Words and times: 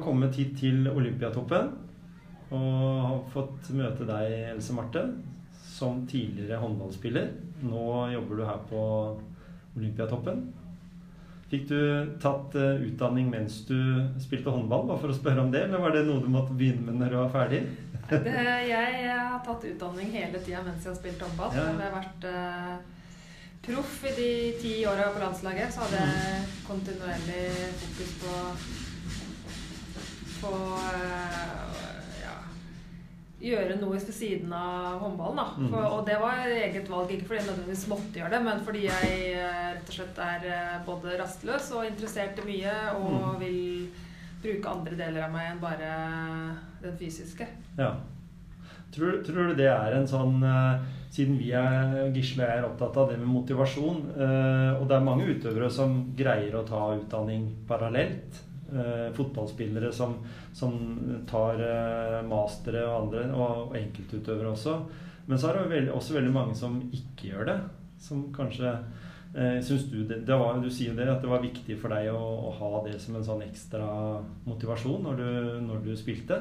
Har 0.00 0.06
kommet 0.08 0.36
hit 0.40 0.56
til 0.58 0.88
Olympiatoppen. 0.90 1.74
Og 2.50 3.02
har 3.04 3.20
fått 3.30 3.70
møte 3.78 4.06
deg, 4.08 4.32
Else 4.56 4.74
Marte, 4.74 5.04
som 5.70 6.02
tidligere 6.10 6.58
håndballspiller. 6.58 7.28
Nå 7.62 7.84
jobber 8.14 8.40
du 8.40 8.46
her 8.48 8.64
på 8.70 8.80
Olympiatoppen. 9.78 10.48
Fikk 11.50 11.66
du 11.66 11.80
tatt 12.22 12.54
eh, 12.58 12.82
utdanning 12.86 13.30
mens 13.30 13.64
du 13.66 13.78
spilte 14.22 14.52
håndball, 14.54 14.84
bare 14.86 15.02
for 15.02 15.10
å 15.10 15.16
spørre 15.16 15.42
om 15.42 15.50
det? 15.50 15.64
Eller 15.66 15.82
var 15.82 15.94
det 15.94 16.04
noe 16.06 16.22
du 16.22 16.28
måtte 16.30 16.54
begynne 16.54 16.84
med 16.86 17.00
når 17.00 17.10
du 17.10 17.18
var 17.18 17.32
ferdig? 17.34 17.64
Det, 18.10 18.34
jeg 18.66 19.02
har 19.10 19.42
tatt 19.46 19.66
utdanning 19.66 20.12
hele 20.14 20.38
tida 20.42 20.62
mens 20.66 20.86
jeg 20.86 20.92
har 20.92 20.98
spilt 20.98 21.24
håndball. 21.26 21.54
Ja. 21.54 21.66
Jeg 21.66 21.80
har 21.82 21.96
vært 21.96 22.28
eh, 22.30 22.76
proff 23.66 23.96
i 24.06 24.14
de 24.18 24.30
ti 24.62 24.76
åra 24.86 25.10
på 25.14 25.22
landslaget. 25.24 25.74
Så 25.74 25.82
hadde 25.84 26.04
jeg 26.06 26.46
kontinuerlig 26.68 27.42
fokus 27.82 28.14
på 28.22 28.36
på 30.40 30.50
eh, 30.50 31.80
ja, 32.22 32.34
gjøre 33.40 33.76
noe 33.80 33.96
ved 33.96 34.12
siden 34.14 34.52
av 34.56 34.98
håndballen. 35.04 35.40
Da. 35.40 35.46
Mm. 35.60 35.70
For, 35.72 35.86
og 35.98 36.04
det 36.08 36.18
var 36.20 36.44
eget 36.50 36.90
valg, 36.92 37.12
ikke 37.14 37.28
fordi 37.30 37.40
jeg 37.40 37.48
nødvendigvis 37.50 37.86
måtte 37.92 38.20
gjøre 38.20 38.34
det, 38.36 38.42
men 38.48 38.62
fordi 38.66 38.84
jeg 38.86 39.16
eh, 39.32 39.66
rett 39.74 39.90
og 39.92 39.96
slett 39.98 40.22
er 40.26 40.46
eh, 40.52 40.78
både 40.86 41.18
rastløs 41.20 41.70
og 41.76 41.88
interessert 41.88 42.40
i 42.44 42.48
mye 42.52 42.76
og 42.98 43.10
Mm. 43.10 43.40
vil 43.40 43.60
bruke 44.40 44.70
andre 44.72 44.96
deler 44.96 45.26
av 45.26 45.32
meg 45.34 45.50
enn 45.50 45.60
bare 45.60 45.88
den 46.80 46.94
fysiske. 46.96 47.44
Ja. 47.76 47.90
Tror, 48.90 49.20
tror 49.22 49.50
du 49.50 49.54
det 49.60 49.68
er 49.70 49.94
en 49.94 50.08
sånn 50.08 50.40
Siden 51.10 51.36
vi 51.38 51.50
er, 51.58 52.08
Gisle 52.14 52.46
er 52.46 52.64
opptatt 52.64 52.96
av 52.96 53.08
det 53.10 53.16
med 53.18 53.26
motivasjon, 53.28 53.96
og 54.78 54.84
det 54.86 54.94
er 54.96 55.02
mange 55.02 55.26
utøvere 55.26 55.66
som 55.74 55.96
greier 56.16 56.54
å 56.54 56.62
ta 56.66 56.84
utdanning 56.94 57.48
parallelt. 57.66 58.38
Eh, 58.74 59.10
fotballspillere 59.16 59.92
som, 59.92 60.16
som 60.56 60.74
tar 61.30 61.60
eh, 61.64 62.16
mastere 62.28 62.86
og 62.86 62.96
andre, 63.04 63.26
og, 63.34 63.68
og 63.70 63.76
enkeltutøvere 63.80 64.54
også. 64.54 64.78
Men 65.26 65.38
så 65.38 65.50
er 65.50 65.60
det 65.60 65.70
veldig, 65.74 65.92
også 65.94 66.16
veldig 66.16 66.32
mange 66.34 66.56
som 66.58 66.80
ikke 66.90 67.30
gjør 67.30 67.50
det. 67.52 67.58
Som 68.00 68.24
kanskje 68.34 68.72
eh, 68.72 69.60
Syns 69.62 69.84
du 69.90 70.00
det, 70.08 70.22
det 70.26 70.38
var, 70.40 70.56
Du 70.62 70.70
sier 70.72 70.94
jo 70.94 70.96
det 70.98 71.10
at 71.12 71.20
det 71.22 71.30
var 71.30 71.44
viktig 71.44 71.76
for 71.78 71.92
deg 71.92 72.08
å, 72.14 72.22
å 72.48 72.54
ha 72.56 72.72
det 72.86 72.96
som 73.02 73.18
en 73.18 73.26
sånn 73.26 73.44
ekstra 73.44 73.86
motivasjon 74.48 75.04
når 75.04 75.20
du, 75.20 75.30
når 75.68 75.84
du 75.84 75.92
spilte? 75.98 76.40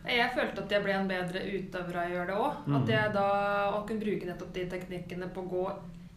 Jeg 0.00 0.32
følte 0.32 0.62
at 0.64 0.72
jeg 0.72 0.80
ble 0.84 0.94
en 0.96 1.10
bedre 1.10 1.42
utøver 1.44 1.98
av 2.00 2.06
å 2.06 2.12
gjøre 2.14 2.28
det 2.30 2.36
òg. 2.40 2.60
Mm. 2.64 2.76
At 2.78 2.92
jeg 2.94 3.14
da 3.18 3.26
å 3.76 3.82
kunne 3.88 4.04
bruke 4.06 4.28
nettopp 4.30 4.54
de 4.56 4.68
teknikkene 4.72 5.28
på 5.34 5.44
å 5.44 5.50
gå 5.50 5.64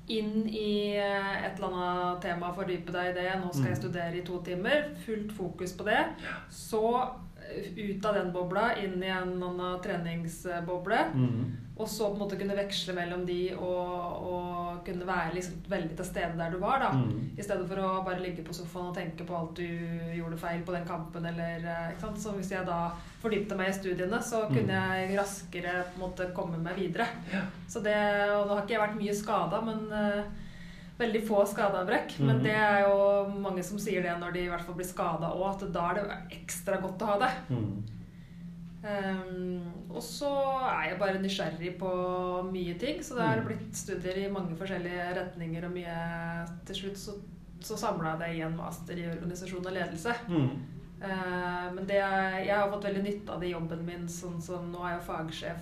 inn 0.07 0.47
i 0.49 0.95
eh, 0.97 1.45
et 1.45 1.55
eller 1.59 1.67
annet 1.77 2.21
tema, 2.21 2.51
fordype 2.53 2.91
deg 2.91 3.11
i 3.11 3.13
det. 3.21 3.29
Nå 3.39 3.51
skal 3.53 3.69
jeg 3.69 3.77
Mm. 3.77 3.81
studere 3.81 4.17
i 4.17 4.25
to 4.25 4.41
timer. 4.43 4.89
Fullt 5.05 5.31
fokus 5.37 5.73
på 5.73 5.83
det. 5.87 6.01
Så 6.49 6.81
ut 7.77 8.05
av 8.05 8.15
den 8.15 8.31
bobla, 8.33 8.69
inn 8.81 9.03
i 9.03 9.07
en 9.13 9.35
annen 9.43 9.81
treningsboble. 9.83 10.99
Mm. 11.13 11.43
Og 11.73 11.87
så 11.89 12.05
på 12.05 12.13
en 12.13 12.19
måte 12.21 12.37
kunne 12.37 12.53
veksle 12.53 12.93
mellom 12.93 13.23
de 13.25 13.37
og, 13.55 14.25
og 14.29 14.83
kunne 14.85 15.07
være 15.07 15.31
liksom 15.33 15.63
veldig 15.71 15.95
til 15.97 16.05
stede 16.05 16.37
der 16.37 16.51
du 16.53 16.59
var. 16.61 16.83
da. 16.83 16.91
Mm. 16.93 17.31
I 17.39 17.41
stedet 17.45 17.65
for 17.67 17.81
å 17.81 18.03
bare 18.05 18.21
ligge 18.21 18.43
på 18.45 18.53
sofaen 18.53 18.91
og 18.91 18.95
tenke 18.99 19.25
på 19.25 19.33
alt 19.39 19.55
du 19.57 19.65
gjorde 20.13 20.37
feil 20.37 20.61
på 20.67 20.75
den 20.75 20.85
kampen. 20.85 21.25
Eller, 21.25 21.65
eh, 21.65 21.87
ikke 21.95 22.05
sant? 22.05 22.21
Så 22.21 22.35
hvis 22.37 22.51
jeg 22.53 22.67
da 22.69 22.91
fordypte 23.23 23.57
meg 23.57 23.71
i 23.71 23.77
studiene, 23.79 24.21
så 24.21 24.43
Mm. 24.43 24.53
kunne 24.53 24.83
jeg 24.85 25.17
raskere 25.17 25.73
på 25.89 25.97
en 25.97 26.03
måte 26.05 26.29
komme 26.35 26.61
meg 26.61 26.75
videre. 26.77 27.07
Så 27.67 27.81
det, 27.81 27.97
og 28.37 28.47
nå 28.47 28.53
har 28.53 28.61
ikke 28.67 28.75
jeg 28.77 28.85
vært 28.85 29.01
mye 29.01 29.15
skada, 29.17 29.61
men 29.65 29.91
eh, 29.91 30.23
veldig 30.99 31.21
få 31.27 31.43
skadeavbrekk. 31.49 32.19
Men 32.19 32.35
Mhm. 32.37 32.43
det 32.43 32.51
er 32.55 32.81
jo 32.81 33.39
mange 33.41 33.63
som 33.63 33.77
sier 33.79 34.01
det 34.03 34.13
når 34.19 34.33
de 34.33 34.39
i 34.45 34.49
hvert 34.49 34.61
fall 34.61 34.75
blir 34.75 34.85
skada 34.85 35.31
òg, 35.33 35.55
at 35.63 35.71
da 35.73 35.89
er 35.89 35.93
det 35.95 36.39
ekstra 36.41 36.79
godt 36.81 36.99
å 37.01 37.05
ha 37.05 37.17
det. 37.19 37.31
Mm. 37.49 37.83
Um, 38.83 39.61
og 39.95 40.01
så 40.03 40.27
er 40.67 40.89
jeg 40.89 40.97
bare 40.99 41.19
nysgjerrig 41.23 41.69
på 41.79 41.89
mye 42.51 42.73
ting, 42.77 42.99
så 43.01 43.15
det 43.15 43.23
har 43.23 43.37
Mm. 43.39 43.45
blitt 43.47 43.75
studier 43.75 44.17
i 44.25 44.29
mange 44.31 44.57
forskjellige 44.57 45.15
retninger 45.15 45.63
og 45.63 45.71
mye 45.71 46.47
Til 46.65 46.75
slutt 46.75 46.97
så, 46.97 47.11
så 47.61 47.77
samla 47.77 48.11
jeg 48.11 48.19
det 48.19 48.35
i 48.37 48.41
en 48.41 48.57
master 48.57 48.93
i 48.93 49.07
organisasjon 49.07 49.65
og 49.65 49.71
ledelse. 49.73 50.13
Mhm. 50.27 50.59
Eh, 51.01 51.71
men 51.73 51.85
det 51.85 51.95
jeg 51.95 52.49
har 52.55 52.69
fått 52.69 52.83
veldig 52.83 53.03
nytte 53.03 53.29
av 53.29 53.39
det 53.39 53.47
i 53.49 53.53
jobben 53.53 53.85
min, 53.85 54.05
sånn 54.07 54.41
som 54.41 54.69
nå 54.71 54.83
er 54.85 54.97
jeg 54.99 55.07
fagsjef 55.07 55.57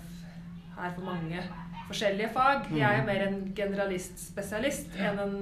her 0.78 0.90
for 0.96 1.02
mange 1.02 1.44
forskjellige 1.92 2.32
fag. 2.36 2.68
Mm. 2.72 2.80
Jeg 2.82 3.00
er 3.00 3.08
mer 3.08 3.28
en 3.28 3.40
generalistspesialist 3.56 4.98
enn 5.00 5.22
en, 5.22 5.38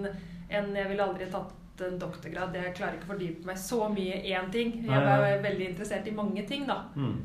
enn 0.50 0.76
jeg 0.78 0.92
ville 0.92 1.06
aldri 1.06 1.30
tatt 1.32 1.86
en 1.86 2.00
doktorgrad. 2.00 2.56
Jeg 2.56 2.76
klarer 2.76 2.98
ikke 2.98 3.08
å 3.08 3.14
fordype 3.14 3.48
meg 3.48 3.60
så 3.62 3.86
mye 3.94 4.22
i 4.26 4.34
én 4.36 4.50
ting. 4.54 4.80
Jeg 4.84 5.12
er 5.16 5.44
veldig 5.46 5.70
interessert 5.72 6.10
i 6.10 6.16
mange 6.16 6.44
ting, 6.50 6.68
da. 6.68 6.82
Mm. 7.00 7.20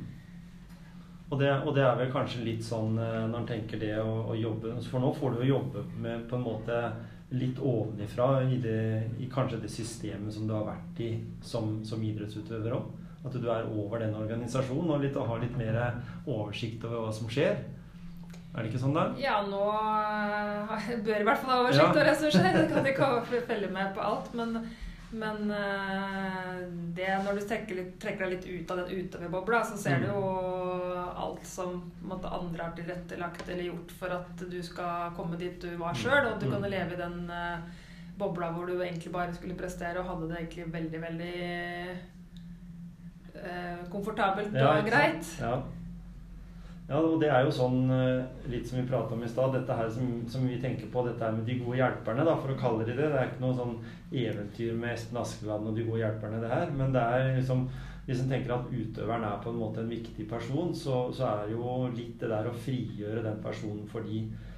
Og, 1.30 1.40
det, 1.40 1.50
og 1.64 1.72
det 1.74 1.82
er 1.82 1.96
vel 1.98 2.12
kanskje 2.12 2.44
litt 2.46 2.62
sånn 2.62 2.98
eh, 3.00 3.24
når 3.26 3.40
en 3.40 3.48
tenker 3.48 3.80
det 3.80 3.94
å, 3.98 4.10
å 4.30 4.34
jobbe 4.36 4.74
For 4.84 5.02
nå 5.02 5.08
får 5.16 5.32
du 5.32 5.38
jo 5.40 5.54
jobbe 5.54 5.82
med 6.04 6.26
på 6.30 6.36
en 6.36 6.44
måte 6.44 6.80
litt 7.34 7.58
ovenifra 7.58 8.44
i, 8.44 8.58
det, 8.62 8.82
i 9.18 9.26
kanskje 9.32 9.62
det 9.62 9.70
systemet 9.72 10.34
som 10.34 10.44
du 10.46 10.52
har 10.54 10.66
vært 10.68 11.00
i 11.02 11.08
som, 11.42 11.80
som 11.86 12.02
idrettsutøver 12.04 12.76
òg. 12.76 12.92
At 13.24 13.38
du 13.40 13.48
er 13.48 13.66
over 13.72 14.02
den 14.04 14.14
organisasjonen 14.14 14.92
og 14.94 15.00
litt, 15.02 15.16
og 15.16 15.30
har 15.32 15.40
litt 15.42 15.56
mer 15.56 15.80
oversikt 16.28 16.84
over 16.84 17.06
hva 17.06 17.14
som 17.16 17.30
skjer. 17.32 17.56
Er 18.54 18.62
det 18.62 18.70
ikke 18.70 18.80
sånn, 18.84 18.94
da? 18.94 19.08
Ja, 19.18 19.40
nå 19.42 19.60
eh, 19.74 20.88
jeg 20.88 21.00
bør 21.06 21.20
i 21.20 21.28
hvert 21.28 21.40
fall 21.42 21.50
ha 21.50 21.60
oversikt 21.64 21.82
Ja. 21.82 21.90
over 21.90 22.04
det 22.10 22.16
som 22.20 22.30
skjer. 22.30 22.58
Jeg 22.62 22.68
kan 22.70 22.86
ikke 22.86 23.40
følge 23.48 23.70
med 23.74 23.94
på 23.96 24.00
alt, 24.00 24.28
men, 24.38 24.60
men 25.12 25.50
eh, 25.50 26.60
det, 26.94 27.08
når 27.26 27.40
du 27.40 27.46
trekker, 27.50 27.74
litt, 27.80 27.96
trekker 28.02 28.24
deg 28.28 28.36
litt 28.36 28.46
ut 28.62 28.70
av 28.70 28.82
den 28.84 28.92
utøverbobla, 29.04 29.64
så 29.66 29.76
ser 29.78 29.98
Mm. 29.98 30.04
du 30.04 30.08
jo 30.12 30.22
alt 31.24 31.46
som 31.46 31.80
måte, 32.06 32.30
andre 32.30 32.62
har 32.68 32.72
tilrettelagt 32.78 33.48
eller 33.48 33.64
gjort 33.72 33.90
for 33.98 34.08
at 34.20 34.44
du 34.50 34.60
skal 34.62 35.10
komme 35.16 35.36
dit 35.38 35.58
du 35.62 35.76
var 35.80 35.94
sjøl, 35.94 36.26
og 36.26 36.32
at 36.36 36.40
du 36.40 36.46
Mm. 36.46 36.52
kunne 36.54 36.70
leve 36.70 36.94
i 36.94 37.02
den 37.02 37.30
eh, 37.30 37.58
bobla 38.18 38.52
hvor 38.54 38.66
du 38.70 38.78
egentlig 38.80 39.10
bare 39.12 39.34
skulle 39.34 39.54
prestere 39.58 39.98
og 39.98 40.06
hadde 40.06 40.28
det 40.30 40.38
egentlig 40.38 40.72
veldig, 40.72 41.00
veldig 41.02 41.36
eh, 43.34 43.78
komfortabelt 43.90 44.54
Ja, 44.54 44.76
og 44.78 44.86
greit. 44.86 45.26
Ja. 45.40 45.56
Ja, 46.88 46.98
og 47.00 47.16
det 47.22 47.30
er 47.32 47.46
jo 47.46 47.54
sånn 47.54 47.88
eh, 47.94 48.48
litt 48.52 48.68
som 48.68 48.80
vi 48.80 48.86
prata 48.88 49.16
om 49.16 49.24
i 49.24 49.30
stad, 49.30 49.54
dette 49.56 49.76
her 49.78 49.88
som, 49.92 50.08
som 50.28 50.44
vi 50.44 50.58
tenker 50.60 50.90
på, 50.92 51.06
dette 51.06 51.24
her 51.24 51.32
med 51.32 51.48
de 51.48 51.56
gode 51.62 51.78
hjelperne, 51.80 52.26
da, 52.28 52.36
for 52.40 52.52
å 52.52 52.58
kalle 52.60 52.84
det 52.84 52.98
det. 52.98 53.08
Det 53.08 53.20
er 53.20 53.30
ikke 53.30 53.44
noe 53.46 53.56
sånn 53.56 53.74
eventyr 54.24 54.76
med 54.76 54.92
Espen 54.92 55.20
Askeland 55.22 55.70
og 55.70 55.78
de 55.78 55.86
gode 55.88 56.02
hjelperne, 56.02 56.42
det 56.44 56.52
her. 56.52 56.72
Men 56.76 56.94
det 56.94 57.08
er 57.16 57.34
liksom 57.40 57.68
Hvis 58.04 58.18
en 58.20 58.28
tenker 58.28 58.52
at 58.52 58.66
utøveren 58.68 59.22
er 59.24 59.38
på 59.40 59.48
en 59.48 59.56
måte 59.56 59.80
en 59.80 59.88
viktig 59.88 60.26
person, 60.28 60.74
så, 60.76 61.06
så 61.08 61.24
er 61.24 61.54
jo 61.54 61.86
litt 61.88 62.18
det 62.20 62.28
der 62.28 62.50
å 62.50 62.58
frigjøre 62.66 63.22
den 63.24 63.38
personen 63.40 63.86
fordi 63.88 64.18
de 64.20 64.50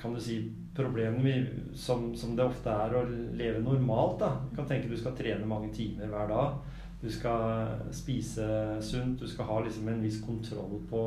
kan 0.00 0.14
du 0.14 0.20
si 0.20 0.38
problemene 0.76 1.24
vi, 1.24 1.34
som, 1.76 2.14
som 2.16 2.36
det 2.36 2.46
ofte 2.46 2.72
er 2.72 2.94
å 2.96 3.04
leve 3.36 3.60
normalt. 3.60 4.18
da. 4.22 4.30
Du 4.48 4.56
kan 4.56 4.68
tenke 4.68 4.88
du 4.88 4.96
skal 4.96 5.16
trene 5.18 5.48
mange 5.48 5.72
timer 5.74 6.08
hver 6.12 6.30
dag. 6.30 6.58
Du 7.02 7.10
skal 7.12 7.68
spise 7.94 8.46
sunt, 8.82 9.20
du 9.20 9.28
skal 9.28 9.46
ha 9.50 9.60
liksom 9.62 9.88
en 9.88 10.02
viss 10.02 10.18
kontroll 10.24 10.80
på, 10.90 11.02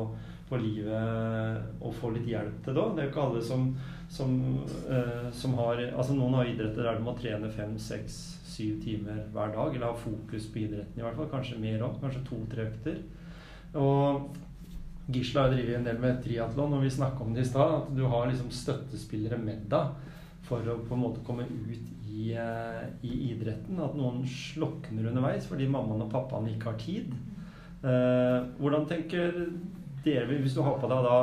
på 0.52 0.60
livet 0.60 1.80
og 1.80 1.96
få 1.96 2.12
litt 2.12 2.28
hjelp 2.28 2.60
til 2.64 2.76
det. 2.76 2.84
Det 2.92 3.02
er 3.02 3.08
jo 3.08 3.12
ikke 3.14 3.24
alle 3.24 3.42
som, 3.48 3.64
som, 4.12 4.36
eh, 4.92 5.26
som 5.32 5.56
har 5.60 5.80
Altså 5.88 6.16
noen 6.18 6.36
har 6.38 6.52
idretter 6.52 6.84
der 6.84 7.00
du 7.00 7.06
må 7.06 7.16
trene 7.16 7.50
fem, 7.52 7.74
seks, 7.80 8.20
syv 8.52 8.78
timer 8.84 9.24
hver 9.32 9.54
dag, 9.56 9.74
eller 9.74 9.88
ha 9.88 9.96
fokus 9.96 10.50
på 10.52 10.66
idretten 10.66 11.00
i 11.00 11.04
hvert 11.06 11.16
fall. 11.16 11.30
Kanskje 11.32 11.60
mer 11.62 11.84
òg. 11.86 11.98
Kanskje 12.02 12.24
to-tre 12.28 12.68
økter. 12.68 13.00
Og 13.80 14.28
Gisle 15.12 15.42
har 15.42 15.50
drevet 15.50 15.78
en 15.78 15.86
del 15.88 15.98
med 16.02 16.20
triatlon, 16.22 16.76
og 16.76 16.84
vi 16.84 16.92
snakka 16.92 17.24
om 17.24 17.32
det 17.34 17.46
i 17.46 17.48
stad. 17.48 17.74
At 17.80 17.96
du 17.96 18.04
har 18.06 18.28
liksom 18.28 18.52
støttespillere 18.54 19.40
med 19.40 19.64
deg 19.72 20.10
for 20.46 20.68
å 20.68 20.78
på 20.84 20.96
en 20.96 21.04
måte 21.06 21.24
komme 21.26 21.46
ut 21.48 21.90
i, 22.12 22.32
eh, 22.36 22.84
i 23.02 23.32
idretten. 23.32 23.80
At 23.80 23.96
noen 23.98 24.22
slokner 24.28 25.08
underveis 25.10 25.48
fordi 25.48 25.70
mammaen 25.70 26.04
og 26.04 26.12
pappaen 26.12 26.50
ikke 26.52 26.70
har 26.70 26.80
tid. 26.80 27.14
Eh, 27.82 28.38
hvordan 28.60 28.86
tenker 28.86 29.48
dere, 30.04 30.40
hvis 30.42 30.56
du 30.56 30.62
har 30.66 30.78
på 30.80 30.90
deg 30.90 31.06
da 31.06 31.16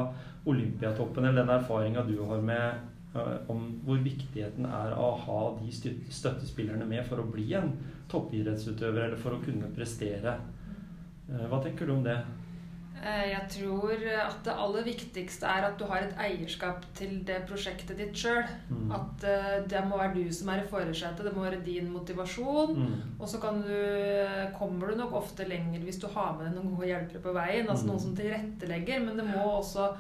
Olympiatoppen, 0.50 1.26
eller 1.26 1.44
den 1.44 1.54
erfaringa 1.58 2.04
du 2.08 2.16
har 2.30 2.42
med 2.42 3.16
eh, 3.16 3.38
om 3.52 3.66
hvor 3.86 4.00
viktigheten 4.06 4.66
er 4.66 4.96
å 4.98 5.12
ha 5.26 5.40
de 5.60 5.72
støttespillerne 5.74 6.88
med 6.90 7.06
for 7.08 7.22
å 7.22 7.28
bli 7.30 7.52
en 7.60 7.74
toppidrettsutøver, 8.12 9.08
eller 9.08 9.22
for 9.22 9.36
å 9.36 9.42
kunne 9.44 9.72
prestere. 9.76 10.38
Eh, 11.30 11.46
Hva 11.52 11.62
tenker 11.64 11.90
du 11.90 11.98
om 11.98 12.06
det? 12.06 12.18
Eh, 13.04 13.30
Jeg 13.31 13.46
tror 13.54 13.94
at 14.25 14.40
det 14.44 14.54
aller 14.60 14.84
viktigste 14.84 15.48
er 15.48 15.63
at 15.69 15.78
du 15.80 15.86
har 15.88 16.04
et 16.04 16.18
eierskap 16.19 16.84
til 16.98 17.22
det 17.28 17.38
prosjektet 17.48 17.98
ditt 17.98 18.13
sjøl. 18.19 18.44
Mm. 18.69 18.92
At 18.98 19.24
eh, 19.24 19.63
det 19.72 19.84
må 19.88 19.98
være 20.01 20.16
du 20.18 20.34
som 20.36 20.50
er 20.51 20.63
i 20.63 20.68
førersetet, 20.68 21.24
det 21.24 21.34
må 21.36 21.46
være 21.46 21.62
din 21.63 21.88
motivasjon. 21.94 22.75
Mm. 22.75 23.16
Og 23.19 23.28
så 23.31 23.40
kan 23.40 23.62
du, 23.63 23.74
kommer 24.60 24.92
du 24.92 24.98
nok 25.00 25.13
ofte 25.22 25.48
lenger 25.48 25.80
hvis 25.86 26.01
du 26.01 26.07
har 26.12 26.36
med 26.38 26.50
deg 26.50 26.57
noen 26.60 26.75
gode 26.75 26.92
hjelpere 26.92 27.24
på 27.24 27.36
veien. 27.40 27.69
Altså 27.69 27.86
Mm. 27.86 27.92
noen 27.94 28.00
som 28.07 28.16
tilrettelegger. 28.19 29.00
Men 29.06 29.18
det 29.18 29.25
må 29.31 29.44
også 29.60 29.92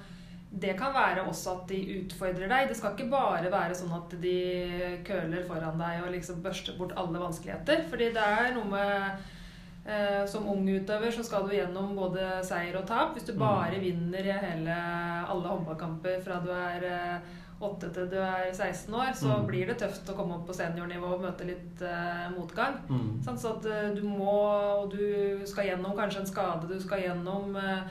Det 0.51 0.71
kan 0.79 0.91
være 0.95 1.21
også 1.29 1.51
at 1.61 1.67
de 1.69 2.01
utfordrer 2.01 2.47
deg. 2.49 2.67
Det 2.69 2.75
skal 2.77 2.95
ikke 2.97 3.11
bare 3.11 3.51
være 3.53 3.75
sånn 3.77 3.91
at 3.93 4.15
de 4.19 4.99
køler 5.05 5.43
foran 5.45 5.77
deg 5.77 5.99
og 6.03 6.11
liksom 6.11 6.41
børster 6.41 6.73
bort 6.77 6.95
alle 6.97 7.19
vanskeligheter. 7.21 7.83
Fordi 7.87 8.07
det 8.15 8.23
er 8.25 8.55
noe 8.55 8.65
med 8.65 8.95
eh, 8.95 9.27
Som 10.27 10.47
ung 10.51 10.65
utøver 10.67 11.11
så 11.11 11.23
skal 11.25 11.47
du 11.47 11.53
gjennom 11.55 11.95
både 11.97 12.43
seier 12.45 12.75
og 12.77 12.85
tap. 12.87 13.15
Hvis 13.15 13.25
du 13.25 13.33
Mm. 13.33 13.39
bare 13.39 13.79
vinner 13.81 14.19
i 14.27 14.35
hele, 14.45 14.75
alle 15.27 15.47
håndballkamper 15.49 16.21
fra 16.23 16.39
du 16.43 16.49
er 16.51 16.83
eh, 16.83 17.19
8 17.61 17.89
til 17.93 18.05
du 18.09 18.15
er 18.17 18.51
16 18.53 18.93
år, 18.93 19.11
så 19.13 19.27
Mm. 19.39 19.47
blir 19.47 19.65
det 19.67 19.77
tøft 19.79 20.07
å 20.09 20.15
komme 20.15 20.35
opp 20.35 20.45
på 20.47 20.53
seniornivå 20.55 21.13
og 21.15 21.21
møte 21.21 21.43
litt 21.47 21.81
uh, 21.81 22.29
motgang. 22.37 22.77
Mm. 22.89 23.21
Sånn, 23.25 23.37
Så 23.37 23.57
at 23.57 23.65
eh, 23.65 23.89
du 23.95 24.03
må 24.03 24.83
Og 24.83 24.91
du 24.91 25.41
skal 25.45 25.65
gjennom 25.65 25.95
kanskje 25.97 26.19
en 26.21 26.25
skade, 26.27 26.67
du 26.69 26.79
skal 26.79 26.99
gjennom 27.01 27.55
uh, 27.55 27.81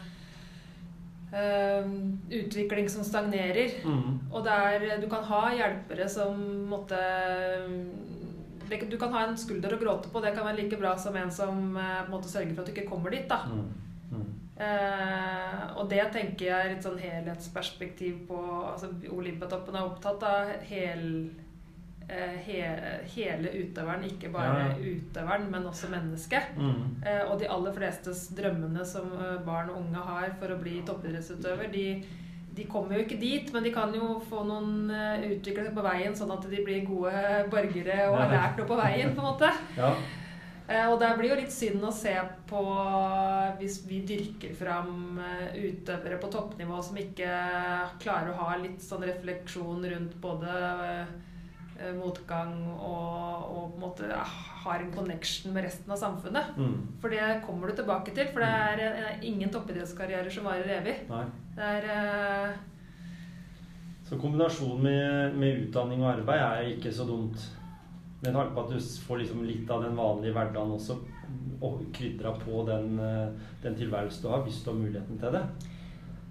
Uh, 1.29 1.85
utvikling 2.33 2.89
som 2.89 3.05
stagnerer. 3.05 3.75
Mm. 3.85 4.15
Og 4.33 4.45
det 4.45 4.51
er, 4.53 5.01
du 5.01 5.07
kan 5.13 5.23
ha 5.29 5.51
hjelpere 5.53 6.09
som 6.09 6.39
måtte 6.71 6.97
Du 8.69 8.99
kan 9.01 9.13
ha 9.13 9.25
en 9.27 9.37
skulder 9.41 9.75
å 9.75 9.81
gråte 9.81 10.11
på. 10.13 10.21
Det 10.25 10.35
kan 10.37 10.47
være 10.47 10.61
like 10.63 10.77
bra 10.81 10.97
som 11.01 11.17
en 11.17 11.31
som 11.33 11.77
eh, 11.77 12.03
en 12.05 12.11
måte 12.13 12.29
sørger 12.31 12.55
for 12.55 12.63
at 12.65 12.71
du 12.71 12.75
ikke 12.77 12.91
kommer 12.91 13.11
dit. 13.15 13.29
da. 13.31 13.43
Mm. 13.49 13.69
Mm. 14.13 14.29
Eh, 14.59 15.59
og 15.79 15.89
det 15.91 16.03
tenker 16.15 16.49
jeg 16.49 16.67
er 16.67 16.73
et 16.77 16.83
sånn 16.83 16.99
helhetsperspektiv 16.99 18.25
på 18.27 18.39
altså 18.73 18.89
Olympiatoppen 19.15 19.77
er 19.79 19.87
opptatt 19.87 20.25
av 20.27 20.51
hel, 20.67 21.05
eh, 22.09 22.35
he, 22.47 22.57
hele 23.15 23.53
utøveren, 23.61 24.03
ikke 24.09 24.33
bare 24.35 24.65
Ja, 24.65 24.71
ja. 24.73 24.95
utøveren, 24.97 25.47
men 25.53 25.69
også 25.71 25.93
mennesket. 25.93 26.57
Mm. 26.59 26.81
Eh, 27.07 27.23
og 27.29 27.39
de 27.39 27.47
aller 27.55 27.77
flestes 27.77 28.27
drømmene 28.35 28.85
som 28.85 29.13
eh, 29.21 29.37
barn 29.47 29.71
og 29.71 29.85
unge 29.85 30.03
har 30.11 30.35
for 30.41 30.51
å 30.51 30.59
bli 30.61 30.81
toppidrettsutøver, 30.89 31.71
de, 31.73 31.87
de 32.59 32.69
kommer 32.71 32.99
jo 32.99 33.07
ikke 33.07 33.21
dit, 33.23 33.51
men 33.55 33.65
de 33.65 33.73
kan 33.75 33.95
jo 33.95 34.19
få 34.29 34.45
noen 34.49 34.91
utviklere 34.91 35.37
utvikling 35.39 35.75
på 35.77 35.85
veien, 35.87 36.17
sånn 36.19 36.35
at 36.35 36.47
de 36.51 36.63
blir 36.67 36.87
gode 36.89 37.27
borgere 37.53 38.09
og 38.11 38.19
har 38.19 38.33
lært 38.35 38.59
noe 38.59 38.69
på 38.69 38.79
veien, 38.81 39.15
på 39.15 39.23
en 39.23 39.31
måte. 39.31 39.53
Ja. 39.79 39.93
Eh, 40.69 40.85
Og 40.91 40.99
det 41.01 41.09
blir 41.17 41.31
jo 41.33 41.39
litt 41.39 41.55
synd 41.55 41.85
å 41.85 41.93
se 41.95 42.13
på 42.49 42.63
hvis 43.61 43.79
vi 43.89 44.03
dyrker 44.09 44.53
fram 44.59 45.17
eh, 45.25 45.57
utøvere 45.71 46.19
på 46.21 46.29
toppnivå 46.35 46.83
som 46.85 46.99
ikke 47.01 47.31
klarer 48.03 48.35
å 48.35 48.43
ha 48.43 48.59
litt 48.61 48.85
sånn 48.85 49.07
refleksjon 49.09 49.87
rundt 49.95 50.19
både 50.21 50.53
eh, 51.79 51.95
motgang 51.97 52.53
og, 52.75 53.49
og 53.49 53.65
på 53.73 53.79
en 53.79 53.83
måte 53.87 54.21
har 54.65 54.85
en 54.85 54.93
connection 54.93 55.55
med 55.55 55.65
resten 55.65 55.95
av 55.95 56.03
samfunnet. 56.03 56.53
Mm. 56.61 56.77
For 57.01 57.17
det 57.17 57.41
kommer 57.47 57.71
du 57.71 57.79
tilbake 57.79 58.13
til, 58.13 58.29
for 58.35 58.45
det 58.45 58.53
er 58.53 58.85
eh, 58.91 59.27
ingen 59.31 59.49
toppidrettskarriere 59.55 60.29
som 60.35 60.51
varer 60.51 60.83
evig. 60.83 60.99
Nei. 61.09 61.25
Det 61.59 61.67
er 61.67 61.87
eh, 61.91 62.59
Så 64.09 64.17
kombinasjonen 64.23 64.83
med, 64.87 65.35
med 65.37 65.65
utdanning 65.67 66.03
og 66.05 66.13
arbeid 66.15 66.41
er 66.41 66.69
ikke 66.77 66.93
så 66.95 67.05
dumt. 67.09 67.43
Med 68.23 68.33
tanke 68.35 68.55
på 68.55 68.63
at 68.65 68.71
du 68.73 68.79
får 69.07 69.21
liksom 69.25 69.43
litt 69.47 69.71
av 69.71 69.83
den 69.85 69.99
vanlige 69.99 70.33
hverdagen 70.35 70.73
også, 70.75 70.97
og 71.63 71.83
krydra 71.95 72.33
på 72.41 72.63
den, 72.67 72.95
eh, 72.99 73.51
den 73.63 73.77
tilværelsen 73.79 74.23
du 74.25 74.31
har, 74.33 74.41
hvis 74.47 74.63
du 74.65 74.71
har 74.73 74.79
muligheten 74.79 75.19
til 75.21 75.35
det. 75.37 75.43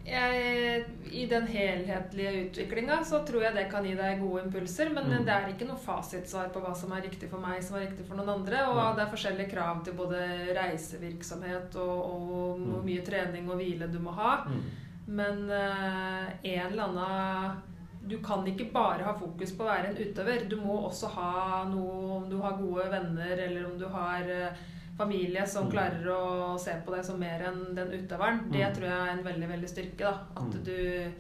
jeg, 0.08 0.86
I 1.12 1.26
den 1.28 1.46
helhetlige 1.52 2.46
utviklinga 2.48 3.02
så 3.04 3.20
tror 3.28 3.44
jeg 3.44 3.56
det 3.58 3.66
kan 3.72 3.84
gi 3.86 3.94
deg 4.00 4.22
gode 4.22 4.46
impulser, 4.46 4.90
men 4.96 5.04
Mm. 5.12 5.26
det 5.28 5.34
er 5.36 5.48
ikke 5.52 5.68
noe 5.68 5.78
fasitsvar 5.84 6.48
på 6.54 6.62
hva 6.64 6.74
som 6.76 6.92
er 6.96 7.02
riktig 7.04 7.30
for 7.30 7.40
meg, 7.44 7.62
som 7.64 7.76
er 7.76 7.86
riktig 7.90 8.06
for 8.08 8.16
noen 8.16 8.30
andre. 8.40 8.62
Og 8.70 8.76
Nei. 8.76 8.96
det 8.96 9.04
er 9.06 9.12
forskjellige 9.16 9.52
krav 9.52 9.84
til 9.84 9.94
både 9.94 10.22
reisevirksomhet 10.56 11.76
og, 11.76 11.98
og 12.12 12.20
hvor 12.28 12.58
Mm. 12.58 12.86
mye 12.86 13.06
trening 13.06 13.50
og 13.52 13.58
hvile 13.58 13.92
du 13.92 14.00
må 14.00 14.12
ha. 14.12 14.46
Mm. 14.48 14.62
Men 15.08 15.50
eh, 15.50 16.26
en 16.44 16.72
eller 16.72 16.84
annen 16.84 17.62
Du 18.08 18.18
kan 18.24 18.46
ikke 18.48 18.70
bare 18.74 19.04
ha 19.04 19.14
fokus 19.20 19.52
på 19.58 19.64
å 19.66 19.68
være 19.68 19.90
en 19.92 19.98
utøver. 20.00 20.46
Du 20.50 20.56
må 20.62 20.78
også 20.88 21.10
ha 21.12 21.64
noe 21.68 22.18
Om 22.22 22.30
du 22.32 22.38
har 22.44 22.56
gode 22.60 22.86
venner, 22.92 23.38
eller 23.48 23.66
om 23.68 23.78
du 23.80 23.88
har 23.92 24.22
eh, 24.32 24.54
familie 24.98 25.44
som 25.48 25.66
Mm. 25.68 25.72
klarer 25.72 26.08
å 26.10 26.58
se 26.60 26.72
på 26.86 26.92
deg 26.96 27.04
som 27.06 27.20
mer 27.20 27.44
enn 27.46 27.76
den 27.76 27.92
utøveren. 27.94 28.40
Det 28.52 28.64
Mm. 28.66 28.74
tror 28.76 28.88
jeg 28.90 29.08
er 29.08 29.12
en 29.18 29.24
veldig 29.24 29.50
veldig 29.50 29.70
styrke. 29.70 29.98
da 30.00 30.14
At 30.36 30.54
Mm. 30.54 30.64
du 30.64 31.12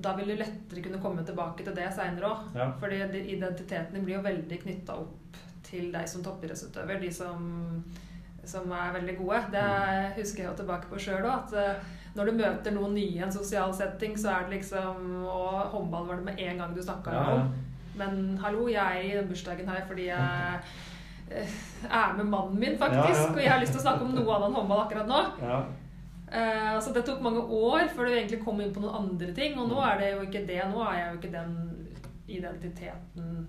Da 0.00 0.12
vil 0.16 0.26
du 0.26 0.36
lettere 0.36 0.82
kunne 0.82 0.98
komme 1.00 1.24
tilbake 1.24 1.64
til 1.64 1.72
det 1.74 1.92
seinere 1.94 2.28
òg. 2.28 2.54
Ja. 2.56 2.72
Fordi 2.80 2.96
identiteten 3.30 3.92
din 3.94 4.04
blir 4.04 4.16
jo 4.16 4.22
veldig 4.22 4.60
knytta 4.62 4.92
opp 4.98 5.36
til 5.62 5.92
deg 5.92 6.08
som 6.08 6.22
toppidrettsutøver. 6.22 7.00
De 7.00 7.10
som, 7.12 7.84
som 8.44 8.72
er 8.72 8.92
veldig 8.92 9.16
gode. 9.18 9.50
Det 9.52 10.16
husker 10.16 10.42
jeg 10.42 10.50
jo 10.50 10.64
tilbake 10.64 10.88
på 10.90 10.98
sjøl 10.98 11.22
òg. 11.24 11.76
Når 12.14 12.24
du 12.30 12.32
møter 12.38 12.70
noen 12.76 12.94
nye 12.94 13.16
i 13.16 13.22
en 13.26 13.32
sosial 13.32 13.72
setting, 13.74 14.16
så 14.18 14.30
er 14.30 14.44
det 14.48 14.58
liksom 14.60 15.24
Og 15.26 15.60
håndball 15.72 16.06
var 16.06 16.16
det 16.20 16.24
med 16.28 16.38
en 16.40 16.58
gang 16.62 16.74
du 16.76 16.82
snakka 16.82 17.12
Ja, 17.12 17.22
om. 17.34 17.54
Men 17.96 18.36
hallo, 18.42 18.68
jeg 18.68 18.82
er 18.82 19.02
i 19.08 19.16
den 19.16 19.28
bursdagen 19.30 19.68
her 19.70 19.82
fordi 19.86 20.06
jeg 20.08 20.60
eh, 21.30 21.48
er 21.90 22.14
med 22.16 22.24
mannen 22.26 22.58
min, 22.58 22.76
faktisk. 22.78 23.30
Og 23.34 23.38
jeg 23.42 23.50
har 23.52 23.60
lyst 23.62 23.72
til 23.72 23.80
å 23.80 23.84
snakke 23.88 24.02
om 24.06 24.14
noe 24.14 24.34
annet 24.34 24.48
enn 24.50 24.56
håndball 24.58 24.82
akkurat 24.84 25.06
nå. 25.10 25.20
Ja. 25.42 25.60
Eh, 26.34 26.80
så 26.82 26.92
det 26.94 27.04
tok 27.06 27.20
mange 27.22 27.42
år 27.54 27.86
før 27.94 28.08
du 28.08 28.12
egentlig 28.16 28.40
kom 28.44 28.60
inn 28.60 28.72
på 28.74 28.82
noen 28.82 28.94
andre 29.04 29.30
ting. 29.34 29.54
Og 29.58 29.68
nå 29.70 29.78
Mm. 29.78 29.88
er 29.92 29.98
det 30.00 30.12
jo 30.12 30.20
ikke 30.26 30.46
det. 30.46 30.60
Nå 30.72 30.82
er 30.88 30.98
jeg 30.98 31.06
jo 31.12 31.18
ikke 31.20 31.32
den 31.38 31.54
identiteten 32.28 33.46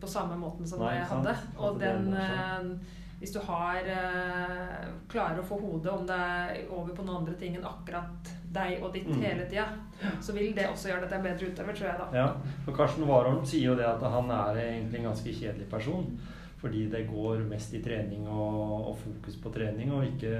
på 0.00 0.06
samme 0.10 0.36
måten 0.38 0.66
som 0.66 0.80
Nei, 0.82 0.96
jeg 0.96 1.06
hadde. 1.06 1.34
Og 1.58 1.78
den 1.80 2.10
morsomt. 2.10 2.80
Hvis 3.22 3.32
du 3.36 3.38
har 3.46 3.86
eh, 3.86 4.84
klarer 5.12 5.38
å 5.38 5.46
få 5.46 5.58
hodet 5.62 5.92
om 5.92 6.04
det 6.08 6.16
er 6.18 6.56
over 6.74 6.90
på 6.96 7.04
noen 7.06 7.20
andre 7.22 7.36
ting 7.38 7.54
enn 7.58 7.66
akkurat 7.68 8.32
deg 8.52 8.82
og 8.82 8.90
ditt 8.92 9.06
Mm. 9.08 9.22
hele 9.22 9.46
tida, 9.48 9.68
så 10.20 10.34
vil 10.36 10.52
det 10.56 10.66
også 10.68 10.90
gjøre 10.90 11.06
deg 11.06 11.08
til 11.12 11.18
en 11.20 11.26
bedre 11.30 11.48
utøver, 11.52 11.74
tror 11.78 11.88
jeg 11.88 11.98
da. 12.02 12.06
Ja, 12.18 12.28
for 12.66 12.74
Karsten 12.76 13.06
Warholm 13.08 13.44
sier 13.46 13.70
jo 13.70 13.76
det 13.78 13.86
at 13.86 14.02
han 14.02 14.30
er 14.30 14.58
egentlig 14.60 15.00
en 15.00 15.10
ganske 15.12 15.32
kjedelig 15.38 15.68
person. 15.70 16.16
Fordi 16.62 16.84
det 16.92 17.08
går 17.10 17.40
mest 17.50 17.72
i 17.74 17.80
trening 17.82 18.22
og, 18.30 18.86
og 18.92 18.98
fokus 19.00 19.34
på 19.42 19.50
trening, 19.50 19.88
og 19.90 20.04
ikke 20.06 20.30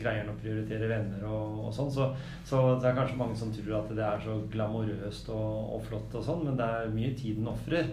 greier 0.00 0.22
han 0.24 0.30
å 0.32 0.38
prioritere 0.40 0.88
venner 0.88 1.24
og, 1.28 1.66
og 1.66 1.74
sånn. 1.76 1.90
Så, 1.92 2.06
så 2.48 2.62
det 2.80 2.88
er 2.88 2.96
kanskje 2.96 3.18
mange 3.20 3.36
som 3.36 3.52
tror 3.52 3.82
at 3.82 3.90
det 3.92 4.06
er 4.06 4.22
så 4.24 4.38
glamorøst 4.54 5.28
og, 5.36 5.74
og 5.76 5.82
flott 5.84 6.16
og 6.16 6.24
sånn, 6.24 6.46
men 6.48 6.56
det 6.56 6.64
er 6.78 6.94
mye 6.96 7.12
tid 7.18 7.36
den 7.42 7.50
ofrer 7.52 7.90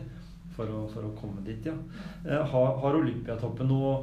for, 0.55 0.71
for 0.93 1.09
å 1.09 1.11
komme 1.19 1.43
dit, 1.43 1.65
ja. 1.67 1.73
Eh, 2.23 2.39
Har, 2.53 2.71
har 2.85 2.95
Olympiatoppen 3.01 3.67
noe 3.67 3.97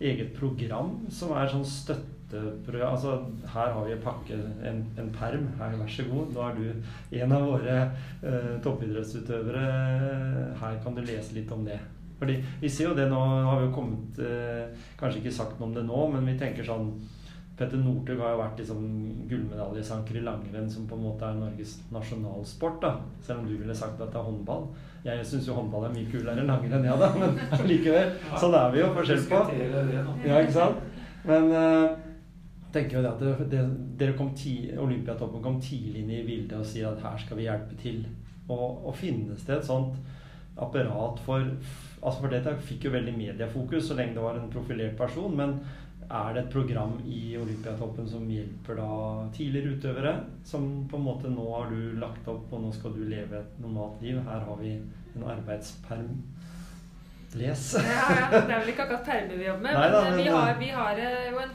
eget 0.00 0.34
program 0.36 0.96
som 1.12 1.32
er 1.36 1.50
sånn 1.50 1.64
støtteprogram? 1.66 2.94
Altså, 2.94 3.16
her 3.54 3.74
har 3.76 3.86
vi 3.86 3.94
en 3.94 4.04
pakke, 4.04 4.38
en, 4.70 4.84
en 5.00 5.10
perm. 5.14 5.48
Her, 5.60 5.76
vær 5.80 5.90
så 5.90 6.06
god. 6.08 6.32
Nå 6.34 6.46
er 6.48 6.60
du 6.60 7.18
en 7.22 7.34
av 7.36 7.48
våre 7.48 7.76
eh, 7.82 8.54
toppidrettsutøvere. 8.64 9.66
Her 10.62 10.80
kan 10.84 10.96
du 10.96 11.04
lese 11.04 11.36
litt 11.38 11.52
om 11.54 11.66
det. 11.66 11.78
Fordi 12.18 12.38
vi 12.60 12.70
ser 12.70 12.90
jo 12.90 12.96
det 12.96 13.08
nå, 13.10 13.20
har 13.20 13.60
vi 13.60 13.66
jo 13.66 13.74
kommet 13.74 14.18
eh, 14.22 14.84
Kanskje 15.00 15.20
ikke 15.20 15.34
sagt 15.34 15.58
noe 15.58 15.68
om 15.68 15.74
det 15.76 15.82
nå, 15.86 16.00
men 16.14 16.28
vi 16.30 16.38
tenker 16.40 16.66
sånn 16.66 16.92
Petter 17.54 17.78
Northug 17.78 18.18
har 18.18 18.32
jo 18.34 18.38
vært 18.40 18.60
liksom 18.60 18.86
gullmedaljesanker 19.30 20.16
i 20.18 20.22
langrenn, 20.26 20.70
som 20.70 20.88
på 20.90 20.96
en 20.98 21.04
måte 21.06 21.28
er 21.28 21.36
Norges 21.38 21.76
nasjonalsport. 21.94 22.80
da 22.82 22.96
Selv 23.22 23.42
om 23.42 23.46
du 23.46 23.54
ville 23.54 23.74
sagt 23.74 24.00
at 24.00 24.10
det 24.10 24.18
er 24.18 24.26
håndball. 24.26 24.66
Jeg 25.04 25.26
syns 25.28 25.46
jo 25.46 25.54
håndball 25.54 25.86
er 25.86 25.94
mye 25.94 26.10
kulere 26.10 26.42
enn 26.42 26.50
langrenn, 26.50 26.88
ja 26.88 26.96
da, 26.98 27.12
men 27.20 27.38
likevel. 27.68 28.10
Sånn 28.34 28.56
er 28.58 28.74
vi 28.74 28.82
jo 28.82 28.90
forskjell 28.96 29.22
på. 29.30 29.44
Ja, 30.26 30.40
ikke 30.40 30.56
sant? 30.56 30.82
Men 31.24 31.46
uh, 31.54 31.94
tenker 32.74 32.98
jo 32.98 33.04
det 33.04 33.12
at 33.12 33.22
det, 33.22 33.48
det, 33.54 33.62
dere 34.02 34.18
kom 34.18 34.34
ti, 34.36 34.56
Olympiatoppen 34.74 35.44
kom 35.44 35.60
tidlig 35.62 36.02
inn 36.02 36.10
i 36.10 36.24
bildet 36.26 36.58
og 36.58 36.66
sier 36.66 36.90
at 36.90 37.06
her 37.06 37.22
skal 37.22 37.38
vi 37.38 37.46
hjelpe 37.46 37.78
til. 37.78 38.02
Og, 38.48 38.66
og 38.82 38.98
finnes 38.98 39.46
det 39.46 39.60
et 39.60 39.70
sånt 39.70 39.94
apparat 40.60 41.18
for 41.24 41.42
altså 42.04 42.20
For 42.20 42.30
dette 42.30 42.52
fikk 42.68 42.84
jo 42.84 42.90
veldig 42.92 43.14
mediefokus 43.16 43.86
så 43.88 43.94
lenge 43.96 44.12
det 44.18 44.22
var 44.26 44.36
en 44.36 44.50
profilert 44.52 44.92
person. 44.98 45.32
Men 45.38 45.56
er 46.10 46.34
det 46.34 46.42
et 46.44 46.52
program 46.52 46.94
i 47.08 47.36
Olympiatoppen 47.40 48.08
som 48.08 48.26
hjelper 48.30 48.78
da 48.78 48.90
tidligere 49.36 49.76
utøvere? 49.76 50.14
Som 50.44 50.68
på 50.90 51.00
en 51.00 51.06
måte 51.06 51.32
nå 51.32 51.44
har 51.54 51.72
du 51.72 51.96
lagt 52.00 52.28
opp, 52.30 52.46
og 52.52 52.64
nå 52.66 52.72
skal 52.76 52.94
du 52.96 53.04
leve 53.08 53.40
et 53.40 53.60
normalt 53.62 54.02
liv. 54.04 54.20
Her 54.26 54.44
har 54.48 54.60
vi 54.60 54.76
en 54.76 55.26
arbeidsperm. 55.34 56.12
Les. 57.34 57.62
Ja, 57.74 58.02
ja, 58.14 58.26
det 58.30 58.42
er 58.46 58.60
vel 58.60 58.68
ikke 58.70 58.84
akkurat 58.84 59.08
permer 59.08 59.38
vi 59.40 59.46
jobber 59.48 59.64
med, 59.64 59.74
Nei 59.80 59.86
men, 59.88 59.94
da, 59.96 60.02
men, 60.04 60.18
vi, 60.20 60.26
har, 60.30 60.52
vi 60.60 60.68
har 60.70 61.00
eh, 61.02 61.24
jo 61.32 61.40
en 61.42 61.54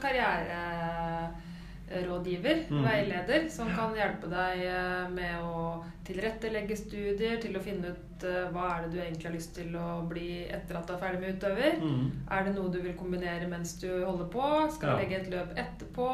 rådgiver, 1.90 2.64
Mm. 2.70 2.84
veileder, 2.86 3.48
som 3.50 3.68
kan 3.74 3.94
hjelpe 3.98 4.28
deg 4.30 4.62
eh, 4.64 5.08
med 5.10 5.42
å 5.42 5.84
tilrettelegge 6.06 6.76
studier, 6.76 7.40
til 7.42 7.56
å 7.56 7.62
finne 7.62 7.90
ut 7.94 8.24
eh, 8.24 8.50
hva 8.52 8.66
er 8.78 8.82
det 8.86 8.92
du 8.92 8.98
egentlig 9.00 9.26
har 9.26 9.34
lyst 9.36 9.54
til 9.56 9.74
å 9.76 9.88
bli 10.08 10.44
etter 10.48 10.76
at 10.78 10.86
du 10.86 10.92
er 10.94 10.98
ferdig 11.02 11.20
med 11.20 11.34
utøver. 11.38 11.80
Mm. 11.80 12.04
Er 12.30 12.44
det 12.44 12.54
noe 12.54 12.70
du 12.70 12.78
vil 12.82 12.94
kombinere 12.98 13.48
mens 13.48 13.74
du 13.80 13.88
holder 14.04 14.26
på? 14.32 14.70
Skal 14.76 14.88
Ja. 14.88 14.94
du 14.96 15.02
legge 15.02 15.20
et 15.20 15.30
løp 15.30 15.56
etterpå? 15.58 16.08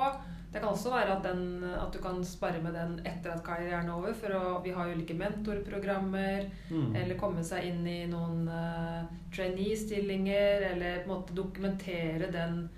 Det 0.53 0.63
kan 0.63 0.71
også 0.73 0.91
være 0.91 1.17
at, 1.17 1.23
den, 1.23 1.65
at 1.65 1.93
du 1.93 1.99
kan 2.01 2.23
spare 2.25 2.63
med 2.63 2.73
den 2.73 3.01
etter 3.05 3.33
at 3.35 3.43
karrieren 3.45 3.89
er 3.91 3.93
over. 3.93 4.15
For 4.15 4.29
å, 4.33 4.63
vi 4.65 4.71
har 4.73 4.87
ulike 4.89 5.13
mentorprogrammer, 5.19 6.47
Mm. 6.71 6.95
eller 6.97 7.15
komme 7.21 7.43
seg 7.45 7.65
inn 7.65 7.87
i 7.87 8.07
noen 8.07 8.49
uh, 8.49 9.05
trainee-stillinger, 9.35 10.63
eller 10.73 11.03
på 11.05 11.11
en 11.11 11.17
måte 11.21 11.35
dokumentere 11.37 12.31
den 12.33 12.69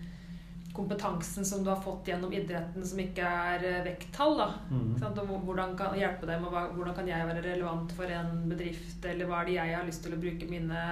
kompetansen 0.79 1.45
som 1.45 1.65
du 1.67 1.71
har 1.73 1.81
fått 1.83 2.07
gjennom 2.09 2.33
idretten, 2.33 2.85
som 2.87 3.01
ikke 3.03 3.27
er 3.53 3.65
eh, 3.67 3.81
vekttall. 3.87 4.45
Mm. 4.71 4.93
Hvordan 5.45 5.75
kan 5.79 5.97
hjelpe 5.99 6.29
dem, 6.31 6.45
og 6.47 6.55
hvordan 6.77 6.95
kan 6.95 7.09
jeg 7.11 7.27
være 7.29 7.43
relevant 7.49 7.95
for 7.99 8.11
en 8.15 8.45
bedrift, 8.51 9.01
eller 9.11 9.27
hva 9.27 9.41
er 9.43 9.51
det 9.51 9.57
jeg 9.59 9.75
har 9.77 9.89
lyst 9.89 10.05
til 10.07 10.15
å 10.15 10.21
bruke 10.23 10.51
mine 10.51 10.85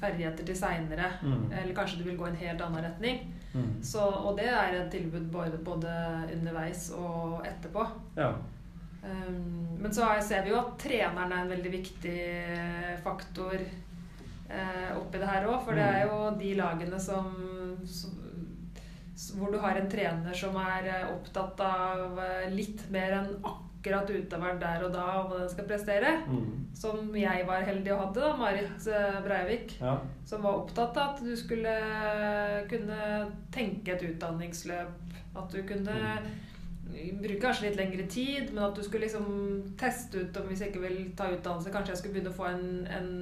ferdigheter 0.00 0.46
til 0.48 0.56
seinere? 0.56 1.10
Mm. 1.20 1.50
Eller 1.52 1.76
kanskje 1.76 2.00
du 2.00 2.06
vil 2.08 2.16
gå 2.16 2.30
i 2.30 2.32
en 2.32 2.40
helt 2.46 2.64
annen 2.64 2.86
retning. 2.88 3.20
Mm. 3.52 3.68
Så, 3.84 4.00
og 4.00 4.38
det 4.38 4.48
er 4.48 4.78
et 4.78 4.88
tilbud 4.94 5.28
både, 5.34 5.58
både 5.66 5.92
underveis 6.32 6.88
og 6.96 7.44
etterpå. 7.44 7.84
Ja. 8.16 8.32
Um, 9.00 9.76
men 9.80 9.92
så 9.96 10.04
er- 10.06 10.20
ser 10.24 10.42
vi 10.44 10.52
jo 10.52 10.58
at 10.60 10.74
treneren 10.80 11.32
er 11.32 11.44
en 11.44 11.52
veldig 11.52 11.70
viktig 11.72 12.18
faktor 13.04 13.56
uh, 13.56 14.90
oppi 15.00 15.18
det 15.18 15.28
her 15.28 15.48
òg. 15.48 15.60
For 15.64 15.76
det 15.76 15.86
er 15.88 16.06
jo 16.06 16.18
de 16.40 16.50
lagene 16.58 17.00
som, 17.00 17.30
som 17.88 18.16
Hvor 19.36 19.52
du 19.52 19.58
har 19.60 19.76
en 19.76 19.90
trener 19.90 20.36
som 20.36 20.56
er 20.60 20.86
eh, 20.88 21.10
opptatt 21.12 21.60
av 21.64 22.20
eh, 22.24 22.46
litt 22.54 22.86
mer 22.92 23.18
enn 23.18 23.34
akkurat 23.44 24.08
utøveren 24.10 24.60
der 24.60 24.84
og 24.86 24.92
da, 24.92 25.04
og 25.20 25.30
hva 25.30 25.40
den 25.42 25.50
skal 25.52 25.68
prestere. 25.68 26.14
Mm. 26.28 26.66
Som 26.76 27.14
jeg 27.16 27.46
var 27.48 27.64
heldig 27.68 27.92
og 27.94 28.02
hadde, 28.06 28.24
da, 28.24 28.32
Marit 28.40 28.88
eh, 28.88 29.20
Breivik. 29.24 29.76
ja. 29.80 29.98
Som 30.28 30.44
var 30.46 30.60
opptatt 30.62 30.96
av 30.96 31.14
at 31.14 31.24
du 31.24 31.32
skulle 31.36 31.72
kunne 32.70 33.00
tenke 33.52 33.96
et 33.96 34.06
utdanningsløp. 34.12 35.18
At 35.40 35.52
du 35.52 35.60
kunne 35.66 36.14
bruke 37.20 37.40
kanskje 37.42 37.68
litt 37.68 37.76
lengre 37.80 38.06
tid, 38.10 38.50
men 38.54 38.64
at 38.66 38.74
du 38.76 38.82
skulle 38.86 39.06
liksom 39.06 39.26
teste 39.80 40.24
ut 40.24 40.36
om 40.40 40.48
hvis 40.50 40.60
jeg 40.64 40.72
ikke 40.72 40.82
vil 40.84 40.98
ta 41.18 41.28
utdannelse, 41.32 41.72
kanskje 41.74 41.94
jeg 41.94 42.00
skulle 42.02 42.14
begynne 42.18 42.32
å 42.32 42.38
få 42.38 42.48
en, 42.50 42.64
en 42.98 43.12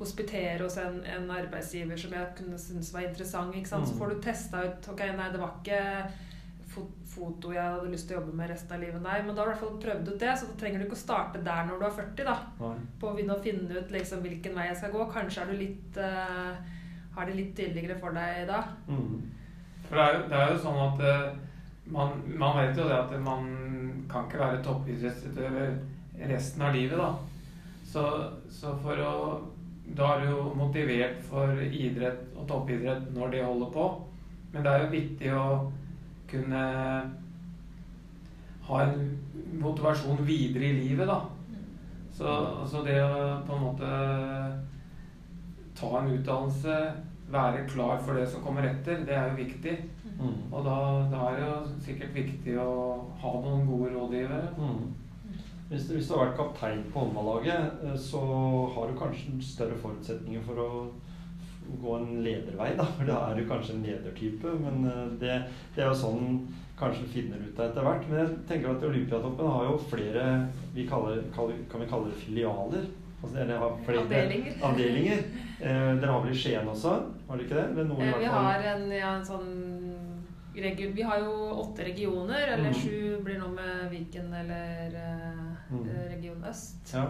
hospitere 0.00 0.62
hos 0.64 0.76
en, 0.82 1.00
en 1.16 1.30
arbeidsgiver 1.30 1.98
som 2.00 2.14
jeg 2.16 2.32
kunne 2.38 2.58
synes 2.60 2.92
var 2.94 3.08
interessant. 3.08 3.54
ikke 3.56 3.68
sant? 3.74 3.88
Så 3.88 3.94
Mm. 3.94 3.98
får 4.00 4.14
du 4.14 4.20
testa 4.28 4.64
ut 4.66 4.88
Ok, 4.92 5.00
nei, 5.16 5.28
det 5.32 5.40
var 5.40 5.54
ikke 5.60 5.82
foto 7.16 7.52
jeg 7.54 7.62
hadde 7.64 7.88
lyst 7.88 8.08
til 8.10 8.18
å 8.18 8.20
jobbe 8.20 8.34
med 8.36 8.50
resten 8.52 8.74
av 8.76 8.82
livet, 8.82 9.00
nei, 9.00 9.22
men 9.24 9.34
da 9.34 9.40
har 9.42 9.48
du 9.48 9.52
i 9.52 9.54
hvert 9.54 9.62
fall 9.62 9.78
prøvd 9.80 10.08
ut 10.12 10.18
det, 10.20 10.32
så 10.36 10.48
da 10.50 10.56
trenger 10.60 10.78
du 10.82 10.84
ikke 10.84 10.98
å 10.98 11.04
starte 11.06 11.40
der 11.46 11.62
når 11.64 11.78
du 11.80 11.84
er 11.86 11.94
40, 11.96 12.26
da 12.28 12.34
på 13.00 13.08
å 13.08 13.14
begynne 13.16 13.36
å 13.38 13.42
finne 13.46 13.78
ut 13.78 13.94
liksom, 13.94 14.20
hvilken 14.26 14.54
vei 14.58 14.66
jeg 14.68 14.76
skal 14.82 14.92
gå. 14.92 15.06
Kanskje 15.14 15.40
er 15.42 15.48
du 15.52 15.56
litt 15.56 15.96
uh, 15.96 16.58
har 17.16 17.24
det 17.30 17.36
litt 17.38 17.54
tydeligere 17.56 17.96
for 18.02 18.12
deg 18.12 18.42
da. 18.50 18.58
Mm. 18.90 19.22
For 19.88 19.96
det 19.96 20.04
er 20.04 20.18
jo, 20.18 20.22
det 20.28 20.36
er 20.42 20.52
jo 20.52 20.58
sånn 20.66 20.80
at 20.82 21.00
eh, 21.08 21.32
man, 21.92 22.22
man 22.26 22.58
vet 22.58 22.78
jo 22.78 22.88
det 22.88 22.96
at 22.98 23.12
man 23.22 23.46
kan 24.10 24.26
ikke 24.26 24.40
være 24.40 24.62
toppidrettsutøver 24.64 25.76
resten 26.30 26.64
av 26.66 26.74
livet, 26.74 26.98
da. 26.98 27.12
Så, 27.86 28.02
så 28.50 28.74
for 28.82 29.02
å 29.02 29.12
Da 29.96 30.06
er 30.16 30.24
du 30.24 30.30
jo 30.32 30.54
motivert 30.58 31.20
for 31.28 31.60
idrett 31.62 32.32
og 32.34 32.48
toppidrett 32.50 33.04
når 33.14 33.28
de 33.30 33.42
holder 33.46 33.68
på. 33.70 33.84
Men 34.50 34.64
det 34.64 34.72
er 34.72 34.80
jo 34.82 34.88
viktig 34.96 35.28
å 35.30 35.44
kunne 36.26 36.62
ha 38.66 38.80
en 38.82 38.96
motivasjon 39.62 40.24
videre 40.26 40.72
i 40.72 40.80
livet, 40.80 41.06
da. 41.06 41.20
Så, 42.16 42.32
så 42.66 42.82
det 42.82 42.98
å 43.04 43.38
på 43.46 43.54
en 43.54 43.62
måte 43.62 43.92
ta 45.78 45.92
en 46.00 46.10
utdannelse, 46.16 46.76
være 47.30 47.66
klar 47.70 48.02
for 48.02 48.18
det 48.18 48.26
som 48.30 48.42
kommer 48.42 48.66
etter, 48.66 49.04
det 49.06 49.14
er 49.14 49.30
jo 49.30 49.38
viktig. 49.44 49.76
Mm. 50.18 50.36
Og 50.52 50.64
da, 50.64 50.76
da 51.12 51.22
er 51.30 51.34
det 51.36 51.46
jo 51.48 51.80
sikkert 51.84 52.14
viktig 52.16 52.54
å 52.62 52.70
ha 53.20 53.32
noen 53.44 53.66
gode 53.68 53.90
rådgivere. 53.94 54.48
Mm. 54.56 54.94
Hvis, 55.68 55.88
du- 55.88 55.94
hvis 55.96 56.08
du 56.08 56.14
har 56.14 56.26
vært 56.26 56.36
kaptein 56.38 56.84
på 56.92 57.00
håndballaget, 57.02 57.82
eh, 57.84 57.96
så 57.98 58.20
har 58.74 58.86
du 58.92 58.98
kanskje 58.98 59.34
større 59.42 59.76
forutsetninger 59.82 60.40
for 60.46 60.62
å 60.62 60.70
gå 61.82 61.96
en 61.98 62.22
ledervei, 62.22 62.76
da. 62.78 62.84
For 62.96 63.04
da 63.08 63.16
er 63.30 63.34
du 63.40 63.48
kanskje 63.48 63.74
en 63.74 63.82
ledertype. 63.82 64.52
Men 64.62 64.84
eh, 64.86 65.08
det, 65.20 65.40
det 65.74 65.82
er 65.84 65.90
jo 65.90 65.98
sånn 66.04 66.46
kanskje 66.78 67.08
finner 67.12 67.40
ut 67.42 67.58
av 67.58 67.70
etter 67.70 67.82
hvert. 67.88 68.06
Men 68.08 68.20
jeg 68.22 68.36
tenker 68.48 68.70
at 68.76 68.84
Olympiatoppen 68.86 69.48
har 69.50 69.64
jo 69.68 69.78
flere 69.90 70.26
vi 70.76 70.86
kaller, 70.88 71.22
Kan 71.34 71.80
vi 71.82 71.86
kalle 71.90 72.12
det 72.12 72.20
filialer? 72.22 72.86
Altså, 73.22 73.38
eller 73.42 73.58
har 73.58 73.76
flere 73.86 74.02
Avdelinger. 74.04 74.56
avdelinger. 74.62 75.22
Eh, 75.58 75.92
dere 75.98 76.12
har 76.12 76.20
vel 76.22 76.34
i 76.34 76.36
Skien 76.38 76.68
også? 76.68 76.92
Har 77.26 77.36
dere 77.40 77.46
ikke 77.48 77.62
det? 77.74 77.86
Vi 78.20 78.26
har 78.28 78.66
en, 78.74 78.84
ja, 78.92 79.14
en 79.16 79.24
sånn 79.24 79.48
Vi 80.56 81.02
har 81.04 81.20
jo 81.20 81.32
åtte 81.60 81.84
regioner, 81.84 82.46
eller 82.54 82.72
mm. 82.72 82.78
sju 82.80 83.18
blir 83.24 83.38
nå 83.42 83.50
med 83.52 83.90
Viken 83.92 84.32
eller 84.32 84.94
eh, 84.96 85.46
Mhm. 85.70 85.88
Region 86.14 86.44
Øst. 86.50 86.92
Ja. 86.94 87.04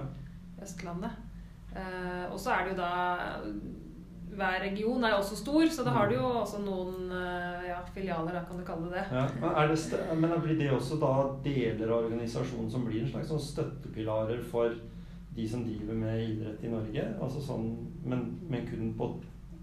Østlandet. 0.63 1.11
Eh, 1.77 2.33
og 2.33 2.41
så 2.41 2.51
er 2.51 2.65
det 2.65 2.71
jo 2.73 2.77
da 2.77 2.93
Hver 4.37 4.61
region 4.61 5.05
er 5.05 5.11
jo 5.11 5.17
også 5.17 5.37
stor, 5.37 5.63
så 5.71 5.85
da 5.85 5.91
har 5.91 6.09
du 6.09 6.15
jo 6.15 6.25
også 6.43 6.59
noen 6.61 7.13
eh, 7.13 7.69
ja, 7.71 7.79
filialer, 7.95 8.33
da 8.35 8.43
kan 8.45 8.59
du 8.59 8.65
kalle 8.67 8.91
det. 8.93 9.05
Ja, 9.13 9.23
men, 9.41 9.71
det 9.71 10.19
men 10.19 10.41
blir 10.43 10.59
det 10.59 10.71
også 10.73 10.99
da 11.01 11.13
deler 11.45 11.89
av 11.89 12.05
organisasjonen 12.05 12.69
som 12.71 12.85
blir 12.85 13.05
en 13.05 13.09
slags 13.09 13.31
sånn 13.33 13.41
støttepilarer 13.41 14.43
for 14.43 14.75
de 15.37 15.49
som 15.49 15.65
driver 15.65 15.95
med 15.95 16.21
idrett 16.21 16.65
i 16.65 16.69
Norge? 16.69 17.07
Altså 17.23 17.41
sånn, 17.41 17.71
men, 18.05 18.27
men 18.51 18.69
kun 18.69 18.93
på 18.99 19.09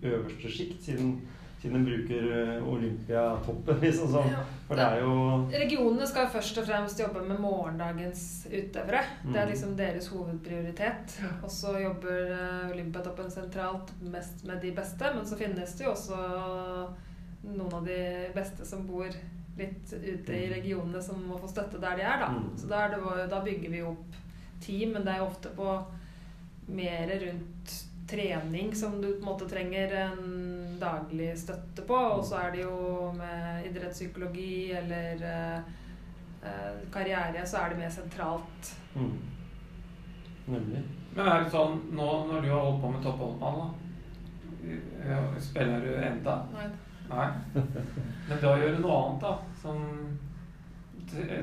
øverste 0.01 0.49
sjikt, 0.49 0.81
siden, 0.81 1.19
siden 1.63 1.79
de 1.79 1.87
bruker 1.93 2.25
eh, 2.35 2.65
Olympiatoppen, 2.67 3.77
liksom 3.85 4.09
sånn. 4.11 4.33
For 4.67 4.75
det 4.75 4.83
er 4.83 4.99
jo 5.05 5.13
Regionene 5.53 6.07
skal 6.09 6.27
først 6.33 6.57
og 6.59 6.65
fremst 6.67 6.99
jobbe 6.99 7.21
med 7.23 7.39
morgendagens 7.39 8.23
utøvere. 8.51 9.03
Det 9.23 9.37
er 9.39 9.45
Mm. 9.47 9.51
liksom 9.53 9.75
deres 9.79 10.07
hovedprioritet. 10.11 11.15
Og 11.41 11.49
så 11.51 11.77
jobber 11.79 12.33
eh, 12.35 12.71
Olympiatoppen 12.75 13.31
sentralt 13.31 13.93
mest 14.03 14.43
med 14.49 14.59
de 14.61 14.73
beste, 14.75 15.13
men 15.15 15.23
så 15.25 15.39
finnes 15.39 15.73
det 15.79 15.87
jo 15.87 15.93
også 15.95 16.19
noen 17.43 17.73
av 17.79 17.87
de 17.87 18.01
beste 18.35 18.65
som 18.67 18.83
bor 18.87 19.07
litt 19.57 19.91
ute 19.93 20.33
i 20.33 20.47
regionene 20.49 21.01
som 21.03 21.19
må 21.27 21.37
få 21.37 21.47
støtte 21.51 21.79
der 21.79 21.95
de 21.99 22.05
er, 22.07 22.19
da. 22.23 22.29
Mm. 22.33 22.51
Så 22.57 22.67
da, 22.71 22.87
det, 22.89 23.29
da 23.31 23.41
bygger 23.45 23.69
vi 23.69 23.81
opp 23.85 24.15
team, 24.63 24.93
men 24.95 25.03
det 25.05 25.13
er 25.15 25.19
jo 25.23 25.27
ofte 25.31 25.51
på 25.55 25.73
mer 26.73 27.11
rundt 27.21 27.73
trening 28.09 28.71
som 28.75 28.95
du 29.01 29.09
på 29.13 29.19
en 29.19 29.27
måte 29.27 29.45
trenger 29.51 29.91
en 30.07 30.23
daglig 30.81 31.31
støtte 31.39 31.81
på. 31.87 31.97
Og 32.17 32.23
så 32.25 32.35
er 32.43 32.51
det 32.55 32.63
jo 32.63 33.11
med 33.17 33.65
idrettspsykologi 33.69 34.71
eller 34.79 35.23
eh, 35.29 35.57
eh, 36.43 36.81
karriere, 36.93 37.45
så 37.45 37.57
er 37.63 37.69
det 37.73 37.77
mer 37.83 37.89
sentralt. 37.89 38.73
mm. 38.95 39.13
Nemlig. 40.47 40.81
Men 41.15 41.27
er 41.29 41.43
det 41.45 41.51
sånn 41.53 41.77
nå 41.95 42.07
når 42.27 42.41
du 42.43 42.49
har 42.51 42.63
holdt 42.65 42.81
på 42.83 42.89
med 42.91 43.03
toppholdball, 43.05 43.59
da 43.61 43.67
eh, 44.67 45.37
Spiller 45.39 45.79
du 45.85 45.93
enda? 46.03 46.33
Nei. 46.51 46.65
Nei. 47.09 47.27
Men 47.53 48.39
da 48.41 48.53
gjør 48.57 48.75
du 48.75 48.81
noe 48.83 48.97
annet, 48.97 49.21
da? 49.23 49.31
Som 49.61 49.85
t- 49.85 50.32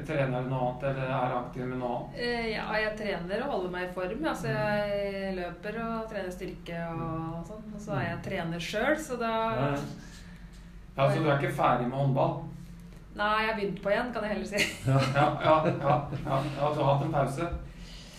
trener 0.06 0.42
du 0.42 0.48
noe 0.50 0.60
annet, 0.68 0.84
eller 0.90 1.10
er 1.16 1.34
aktiv 1.38 1.64
med 1.66 1.78
noe 1.80 1.96
annet? 1.96 2.20
Eh, 2.26 2.46
Ja, 2.54 2.66
jeg 2.80 2.92
trener 2.98 3.42
og 3.46 3.50
holder 3.54 3.70
meg 3.74 3.88
i 3.88 3.92
form. 3.94 4.24
Altså, 4.32 4.48
jeg 4.52 5.34
løper 5.38 5.78
og 5.86 6.10
trener 6.10 6.30
styrke 6.34 6.82
og 6.92 7.46
sånn. 7.48 7.66
Og 7.74 7.80
så 7.86 7.96
er 7.98 8.06
jeg 8.10 8.22
trener 8.28 8.58
sjøl, 8.70 8.96
så 8.98 9.18
da 9.20 9.32
Ja, 9.56 9.74
Ja, 10.96 11.08
Så 11.10 11.22
du 11.22 11.28
er 11.30 11.38
ikke 11.38 11.54
ferdig 11.56 11.86
med 11.88 11.96
håndball? 11.98 12.40
Nei, 13.16 13.30
jeg 13.42 13.48
har 13.50 13.56
begynt 13.58 13.82
på 13.82 13.90
igjen, 13.90 14.12
kan 14.14 14.22
jeg 14.24 14.32
heller 14.34 14.46
si. 14.46 14.60
Ja, 14.86 15.00
ja, 15.14 15.26
ja, 15.42 15.56
ja, 16.26 16.42
ja 16.56 16.68
Du 16.74 16.80
har 16.82 16.94
hatt 16.94 17.04
en 17.06 17.12
pause? 17.12 17.48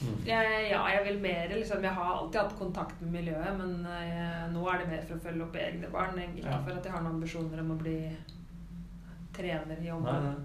mm. 0.02 0.18
Jeg, 0.26 0.70
ja, 0.72 0.82
jeg 0.96 1.04
vil 1.06 1.20
mer 1.22 1.48
liksom 1.56 1.84
Jeg 1.84 1.94
har 1.94 2.16
alltid 2.16 2.42
hatt 2.42 2.56
kontakt 2.60 3.02
med 3.02 3.12
miljøet, 3.20 3.54
men 3.60 3.86
jeg, 3.86 4.50
nå 4.54 4.66
er 4.72 4.78
det 4.82 4.88
mer 4.90 5.04
for 5.08 5.16
å 5.16 5.24
følge 5.28 5.44
opp 5.46 5.56
egne 5.56 5.92
barn. 5.94 6.18
Ikke 6.20 6.48
Ja. 6.50 6.58
for 6.66 6.72
at 6.80 6.84
jeg 6.86 6.92
har 6.94 7.02
noen 7.06 7.16
ambisjoner 7.20 7.60
om 7.62 7.72
å 7.76 7.80
bli 7.84 7.98
trener 9.34 9.78
i 9.80 9.92
Nei, 9.92 10.20
nei. 10.26 10.36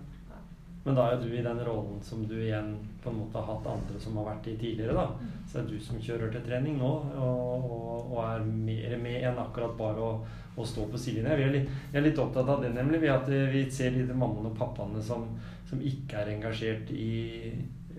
Men 0.87 0.95
da 0.95 1.09
er 1.11 1.19
du 1.19 1.33
i 1.35 1.43
den 1.43 1.61
rollen 1.67 1.99
som 2.07 2.23
du 2.31 2.37
igjen 2.39 2.77
på 3.03 3.11
en 3.11 3.19
måte 3.19 3.41
har 3.41 3.57
hatt 3.57 3.65
andre 3.73 4.01
som 4.01 4.19
har 4.21 4.29
vært 4.29 4.47
i 4.53 4.57
tidligere. 4.61 4.95
da. 4.95 5.31
Så 5.47 5.59
det 5.59 5.63
er 5.65 5.71
du 5.73 5.81
som 5.83 6.03
kjører 6.03 6.31
til 6.31 6.45
trening 6.47 6.77
nå, 6.79 6.91
og, 7.19 7.65
og, 7.67 8.13
og 8.13 8.21
er 8.23 8.47
mer 8.47 8.95
med 9.03 9.27
enn 9.27 9.41
akkurat 9.43 9.75
bare 9.79 10.05
å, 10.05 10.13
å 10.55 10.67
stå 10.67 10.87
på 10.93 11.01
sidelinja. 11.03 11.41
Vi 11.41 11.49
er 11.49 11.57
litt, 11.57 11.73
jeg 11.91 12.01
er 12.01 12.07
litt 12.07 12.23
opptatt 12.23 12.53
av 12.55 12.63
det, 12.63 12.71
nemlig. 12.77 13.03
Vi, 13.03 13.11
at 13.11 13.27
vi 13.27 13.65
ser 13.75 13.99
de 13.99 14.07
mammaene 14.15 14.53
og 14.53 14.61
pappaene 14.61 15.03
som, 15.03 15.27
som 15.67 15.83
ikke 15.83 16.23
er 16.23 16.33
engasjert 16.37 16.95
i, 16.95 17.51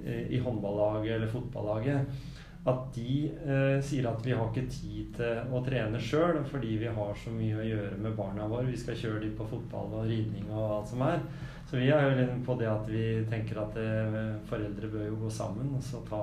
i 0.08 0.40
håndballaget 0.48 1.18
eller 1.18 1.36
fotballaget. 1.36 2.24
At 2.68 2.88
de 2.96 3.28
eh, 3.28 3.78
sier 3.84 4.08
at 4.10 4.24
vi 4.26 4.34
har 4.36 4.48
ikke 4.50 4.68
tid 4.72 5.14
til 5.16 5.54
å 5.56 5.62
trene 5.64 6.00
sjøl 6.04 6.42
fordi 6.50 6.80
vi 6.82 6.90
har 6.92 7.14
så 7.20 7.32
mye 7.32 7.62
å 7.62 7.68
gjøre 7.68 8.00
med 8.04 8.16
barna 8.18 8.48
våre. 8.48 8.68
Vi 8.72 8.80
skal 8.80 8.98
kjøre 9.00 9.22
dem 9.24 9.38
på 9.38 9.48
fotball 9.48 9.94
og 10.02 10.10
ridning 10.10 10.50
og 10.52 10.80
alt 10.80 10.92
som 10.92 11.06
er. 11.08 11.22
Så 11.68 11.78
vi 11.78 11.90
er 11.92 12.06
jo 12.06 12.28
på 12.48 12.56
det 12.60 12.68
at 12.72 12.88
vi 12.88 13.04
tenker 13.28 13.60
at 13.60 13.76
eh, 13.82 14.38
foreldre 14.48 14.88
bør 14.92 15.10
jo 15.10 15.18
gå 15.26 15.32
sammen 15.34 15.74
og 15.76 15.84
så 15.84 16.00
ta 16.08 16.22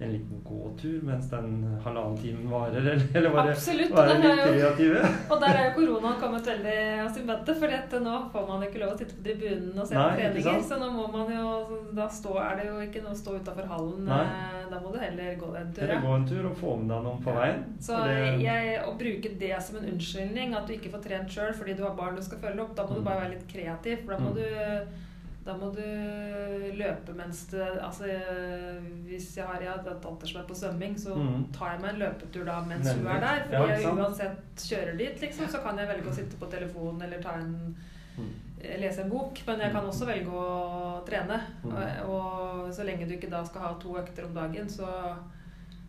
en 0.00 0.10
liten 0.10 0.40
gåtur 0.42 1.02
mens 1.06 1.28
den 1.30 1.52
halvannen 1.84 2.16
timen 2.18 2.48
varer, 2.50 2.76
eller, 2.80 3.02
eller 3.14 3.30
bare 3.30 3.52
Absolutt. 3.54 3.92
Være 3.94 4.16
litt 4.18 4.40
kreative. 4.42 5.02
og 5.30 5.40
der 5.44 5.54
er 5.60 5.68
jo 5.68 5.74
koronaen 5.76 6.16
kommet 6.20 6.48
veldig 6.50 6.78
oss 7.04 7.20
i 7.20 7.22
møte. 7.28 7.54
For 7.60 8.00
nå 8.02 8.14
får 8.32 8.48
man 8.48 8.64
jo 8.64 8.68
ikke 8.72 8.80
lov 8.82 8.94
å 8.94 8.98
sitte 8.98 9.14
på 9.14 9.22
tribunen 9.28 9.78
og 9.78 9.86
se 9.86 9.94
Nei, 9.94 10.08
på 10.10 10.18
treninger. 10.18 10.64
Så 10.66 10.80
nå 10.82 10.88
må 10.96 11.06
man 11.14 11.30
jo 11.30 11.78
Da 11.94 12.08
stå, 12.10 12.34
er 12.42 12.58
det 12.58 12.66
jo 12.72 12.80
ikke 12.82 13.04
noe 13.04 13.14
å 13.14 13.20
stå 13.22 13.36
utafor 13.38 13.70
hallen. 13.70 14.02
Nei. 14.10 14.18
eh, 14.24 14.66
Da 14.74 14.80
må 14.82 14.90
du 14.90 14.98
heller 14.98 15.38
gå 15.38 15.52
en 15.60 15.70
tur. 15.72 15.84
Eller 15.86 15.94
ja. 15.94 16.00
gå 16.02 16.12
en 16.18 16.26
tur 16.32 16.50
og 16.50 16.58
få 16.58 16.74
med 16.82 16.90
deg 16.90 17.06
noen 17.06 17.22
på 17.22 17.36
veien. 17.38 17.62
Så 17.78 18.02
det- 18.02 18.42
jeg, 18.42 18.74
å 18.82 18.98
bruke 18.98 19.34
det 19.38 19.54
som 19.62 19.76
en 19.78 19.88
unnskyldning, 19.94 20.54
at 20.58 20.66
du 20.66 20.74
ikke 20.74 20.90
får 20.90 21.02
trent 21.06 21.30
sjøl 21.30 21.54
fordi 21.54 21.76
du 21.78 21.84
har 21.86 21.94
barn 21.94 22.16
du 22.18 22.22
skal 22.26 22.38
følge 22.42 22.66
opp, 22.66 22.74
da 22.74 22.82
må 22.82 22.96
Mm. 22.96 22.98
du 22.98 23.02
bare 23.06 23.20
være 23.22 23.34
litt 23.38 23.46
kreativ. 23.48 24.02
For 24.04 24.16
da 24.16 24.18
må 24.18 24.30
Mm. 24.30 24.34
du 24.34 25.03
da 25.44 25.52
må 25.60 25.68
du 25.74 25.80
løpe 26.78 27.12
mens 27.16 27.42
du 27.50 27.58
Altså 27.60 28.06
hvis 29.06 29.36
jeg 29.36 29.44
har 29.46 29.60
jeg 29.60 29.74
et 29.74 29.84
datter 29.84 30.26
som 30.30 30.40
er 30.40 30.46
på 30.48 30.54
svømming, 30.56 30.94
så 30.98 31.14
Mm. 31.16 31.44
tar 31.52 31.72
jeg 31.74 31.80
meg 31.82 31.90
en 31.94 32.00
løpetur 32.00 32.44
da 32.46 32.60
mens 32.64 32.92
hun 32.92 33.06
er 33.06 33.20
der. 33.20 33.42
Ja, 33.52 33.66
jeg 33.66 33.84
uansett 33.92 34.56
kjører 34.56 34.96
dit, 34.98 35.20
liksom, 35.20 35.48
så 35.48 35.62
kan 35.62 35.78
jeg 35.78 35.88
velge 35.88 36.10
å 36.10 36.14
sitte 36.14 36.36
på 36.40 36.50
telefonen 36.50 37.02
eller 37.02 37.20
ta 37.22 37.34
en 37.40 37.76
Mm. 38.16 38.30
lese 38.80 39.02
en 39.02 39.10
bok, 39.10 39.38
men 39.46 39.58
jeg 39.60 39.72
kan 39.72 39.84
også 39.84 40.06
velge 40.06 40.30
å 40.30 41.04
trene. 41.04 41.40
Mm. 41.64 41.72
Og, 42.08 42.10
og 42.10 42.72
så 42.72 42.84
lenge 42.86 43.06
du 43.08 43.14
ikke 43.14 43.30
da 43.30 43.42
skal 43.44 43.60
ha 43.60 43.72
to 43.80 43.96
økter 43.98 44.24
om 44.24 44.34
dagen, 44.34 44.68
så, 44.68 44.86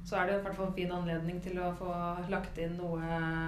så 0.06 0.20
er 0.20 0.28
det 0.28 0.36
i 0.36 0.42
hvert 0.46 0.54
fall 0.54 0.68
en 0.70 0.76
fin 0.76 0.92
anledning 0.94 1.40
til 1.42 1.58
å 1.58 1.72
få 1.80 1.90
lagt 2.30 2.60
inn 2.62 2.76
noe 2.78 3.08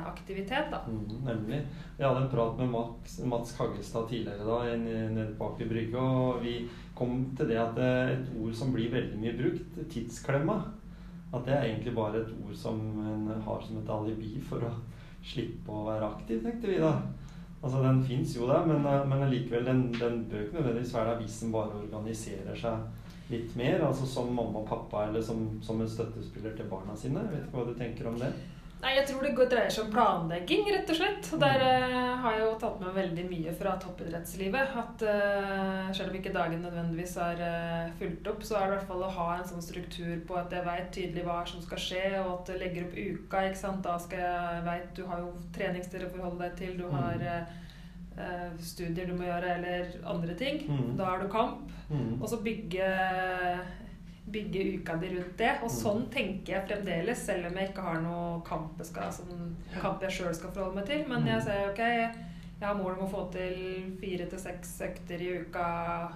aktivitet, 0.10 0.72
da. 0.74 0.80
Mm, 0.90 1.20
nemlig. 1.28 1.60
Jeg 2.00 2.08
hadde 2.08 2.24
en 2.24 2.32
prat 2.32 2.58
med 2.58 2.72
Max, 2.74 3.20
Mats 3.30 3.54
Kaggestad 3.60 4.08
tidligere 4.10 4.48
da, 4.48 4.74
nede 4.82 5.28
på 5.38 5.52
Aker 5.52 5.70
Brygge, 5.70 6.02
og 6.02 6.42
vi 6.42 6.56
kom 6.98 7.22
til 7.38 7.54
det 7.54 7.62
at 7.62 7.78
eh, 7.78 8.16
et 8.16 8.34
ord 8.42 8.58
som 8.58 8.74
blir 8.74 8.90
veldig 8.96 9.22
mye 9.22 9.36
brukt, 9.38 9.78
tidsklemma, 9.94 10.58
at 11.30 11.46
det 11.46 11.54
er 11.54 11.68
egentlig 11.68 11.94
bare 11.94 12.24
et 12.24 12.34
ord 12.42 12.58
som 12.58 12.82
en 13.06 13.30
har 13.46 13.62
som 13.62 13.78
et 13.78 13.96
alibi 14.00 14.34
for 14.42 14.66
å 14.66 14.74
slippe 15.28 15.70
å 15.70 15.86
være 15.92 16.10
aktiv, 16.10 16.42
tenkte 16.42 16.72
vi 16.72 16.82
da. 16.82 16.96
Altså 17.62 17.84
Den 17.84 18.02
fins 18.06 18.34
jo 18.38 18.50
der, 18.50 18.66
men, 18.66 18.82
eh, 18.82 19.06
men 19.06 19.30
likevel, 19.30 19.70
den, 19.70 19.92
den 19.94 20.24
bør 20.26 20.48
ikke 20.48 20.58
nødvendigvis 20.58 20.98
være 20.98 21.14
der 21.14 21.22
hvis 21.22 21.42
den 21.46 21.54
bare 21.54 21.84
organiserer 21.86 22.58
seg 22.66 22.97
litt 23.30 23.56
mer. 23.60 23.82
Altså 23.88 24.06
som 24.08 24.30
mamma 24.34 24.60
og 24.64 24.68
pappa, 24.70 25.08
eller 25.10 25.22
som, 25.22 25.48
som 25.62 25.82
en 25.82 25.90
støttespiller 25.90 26.56
til 26.58 26.70
barna 26.72 26.96
sine. 26.96 27.24
Jeg 27.26 27.34
vet 27.34 27.48
ikke 27.50 27.58
hva 27.58 27.66
du 27.68 27.74
tenker 27.80 28.08
om 28.14 28.20
det? 28.22 28.32
Nei, 28.78 28.92
jeg 28.94 29.08
tror 29.10 29.24
det 29.26 29.32
går- 29.34 29.48
dreier 29.50 29.72
seg 29.74 29.88
om 29.88 29.92
planlegging, 29.96 30.68
rett 30.70 30.90
og 30.94 30.98
slett. 31.00 31.30
Og 31.34 31.40
der 31.42 31.64
eh, 31.66 32.12
har 32.22 32.36
jeg 32.36 32.44
jo 32.44 32.52
tatt 32.62 32.80
med 32.84 32.94
veldig 32.94 33.24
mye 33.26 33.54
fra 33.58 33.72
toppidrettslivet. 33.82 34.76
At 34.78 35.02
eh, 35.02 35.88
selv 35.98 36.12
om 36.14 36.18
ikke 36.20 36.34
dagen 36.36 36.62
nødvendigvis 36.62 37.16
er 37.26 37.42
eh, 37.42 37.92
fulgt 37.98 38.30
opp, 38.30 38.46
så 38.46 38.60
er 38.60 38.68
det 38.68 38.68
i 38.68 38.76
hvert 38.78 38.88
fall 38.92 39.04
å 39.08 39.10
ha 39.18 39.28
en 39.40 39.50
sånn 39.50 39.66
struktur 39.66 40.14
på 40.30 40.38
at 40.38 40.54
jeg 40.54 40.66
veit 40.70 40.92
tydelig 40.94 41.26
hva 41.26 41.40
som 41.50 41.64
skal 41.66 41.82
skje, 41.88 42.04
og 42.22 42.36
at 42.44 42.54
jeg 42.54 42.62
legger 42.62 42.86
opp 42.86 43.00
uka. 43.02 43.44
ikke 43.50 43.64
sant? 43.64 43.82
Da 43.82 43.98
skal 44.06 44.22
jeg 44.28 44.66
veit 44.70 44.94
Du 45.02 45.06
har 45.10 45.26
jo 45.26 45.34
treningssteder 45.58 46.06
å 46.06 46.14
forholde 46.14 46.46
deg 46.46 46.56
til, 46.62 46.78
du 46.78 46.86
har 46.94 47.18
Mm. 47.18 47.28
eh, 47.34 47.56
studier 48.60 49.06
du 49.08 49.14
må 49.14 49.24
gjøre, 49.28 49.56
eller 49.58 49.92
andre 50.06 50.34
ting. 50.40 50.64
Mm. 50.68 50.96
Da 50.98 51.06
har 51.06 51.20
du 51.20 51.28
kamp. 51.30 51.72
Mm. 51.90 52.22
Og 52.22 52.28
så 52.30 52.40
bygge, 52.44 52.88
bygge 54.32 54.64
uka 54.80 54.96
di 55.00 55.10
rundt 55.16 55.38
det. 55.38 55.52
Og 55.64 55.70
Mm. 55.70 55.76
sånn 55.82 56.10
tenker 56.10 56.54
jeg 56.54 56.68
fremdeles, 56.68 57.18
selv 57.26 57.46
om 57.48 57.58
jeg 57.58 57.70
ikke 57.70 57.82
har 57.82 58.02
noe 58.02 58.42
kamp 58.44 58.78
jeg, 58.78 58.88
skal, 58.88 59.12
sånn, 59.12 59.56
kamp 59.82 60.02
jeg 60.02 60.12
sjøl 60.12 60.34
skal 60.36 60.52
forholde 60.52 60.76
meg 60.76 60.86
til. 60.86 61.06
Men 61.08 61.22
Mm. 61.22 61.28
jeg 61.28 61.42
sier 61.44 61.70
ok, 61.70 61.78
jeg 62.60 62.68
har 62.68 62.76
mål 62.76 62.98
om 63.00 63.06
å 63.08 63.12
få 63.12 63.32
til 63.32 63.98
fire 64.02 64.26
til 64.30 64.40
seks 64.40 64.82
økter 64.82 65.22
i 65.22 65.40
uka. 65.42 66.12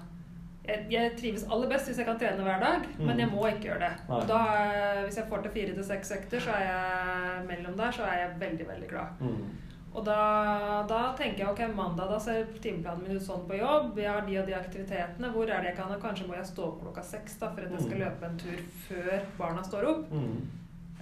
Jeg, 0.67 0.85
jeg 0.91 1.17
trives 1.17 1.43
aller 1.49 1.67
best 1.69 1.87
hvis 1.87 1.97
jeg 1.97 2.05
kan 2.05 2.19
trene 2.19 2.43
hver 2.43 2.59
dag, 2.59 2.81
men 2.99 3.15
Mm. 3.15 3.19
jeg 3.19 3.29
må 3.31 3.41
ikke 3.47 3.63
gjøre 3.69 3.79
det. 3.79 3.93
Og 4.09 4.27
da, 4.27 5.05
hvis 5.05 5.15
jeg 5.17 5.25
får 5.29 5.41
til 5.43 5.51
fire 5.51 5.73
til 5.73 5.83
seks 5.83 6.11
økter, 6.11 6.39
så 6.39 6.51
er 6.51 6.65
jeg 6.67 7.47
mellom 7.47 7.77
der, 7.77 7.91
så 7.91 8.03
er 8.03 8.17
jeg 8.27 8.39
veldig, 8.39 8.67
veldig 8.67 8.89
glad. 8.89 9.07
Mm. 9.21 9.45
Og 9.91 10.05
da, 10.07 10.85
da 10.87 10.99
tenker 11.19 11.43
jeg 11.43 11.49
ok, 11.51 11.61
mandag 11.75 12.07
da 12.13 12.19
ser 12.23 12.45
timeplanen 12.63 13.03
min 13.03 13.17
ut 13.19 13.25
sånn 13.25 13.43
på 13.49 13.57
jobb. 13.59 13.97
Jeg 13.99 14.07
har 14.13 14.21
de 14.27 14.37
og 14.39 14.47
de 14.47 14.55
aktivitetene. 14.55 15.31
Hvor 15.33 15.49
er 15.51 15.59
det 15.65 15.73
jeg 15.73 15.77
kan? 15.81 15.91
Kanskje 15.99 16.29
må 16.29 16.37
jeg 16.37 16.47
stå 16.47 16.63
opp 16.69 16.79
klokka 16.85 17.03
seks 17.03 17.35
da, 17.41 17.49
for 17.51 17.65
at 17.67 17.75
jeg 17.75 17.81
skal 17.87 17.97
Mm. 17.99 18.03
løpe 18.05 18.25
en 18.29 18.37
tur 18.39 18.65
før 18.87 19.21
barna 19.37 19.63
står 19.67 19.87
opp. 19.89 20.09
Mm. 20.11 20.41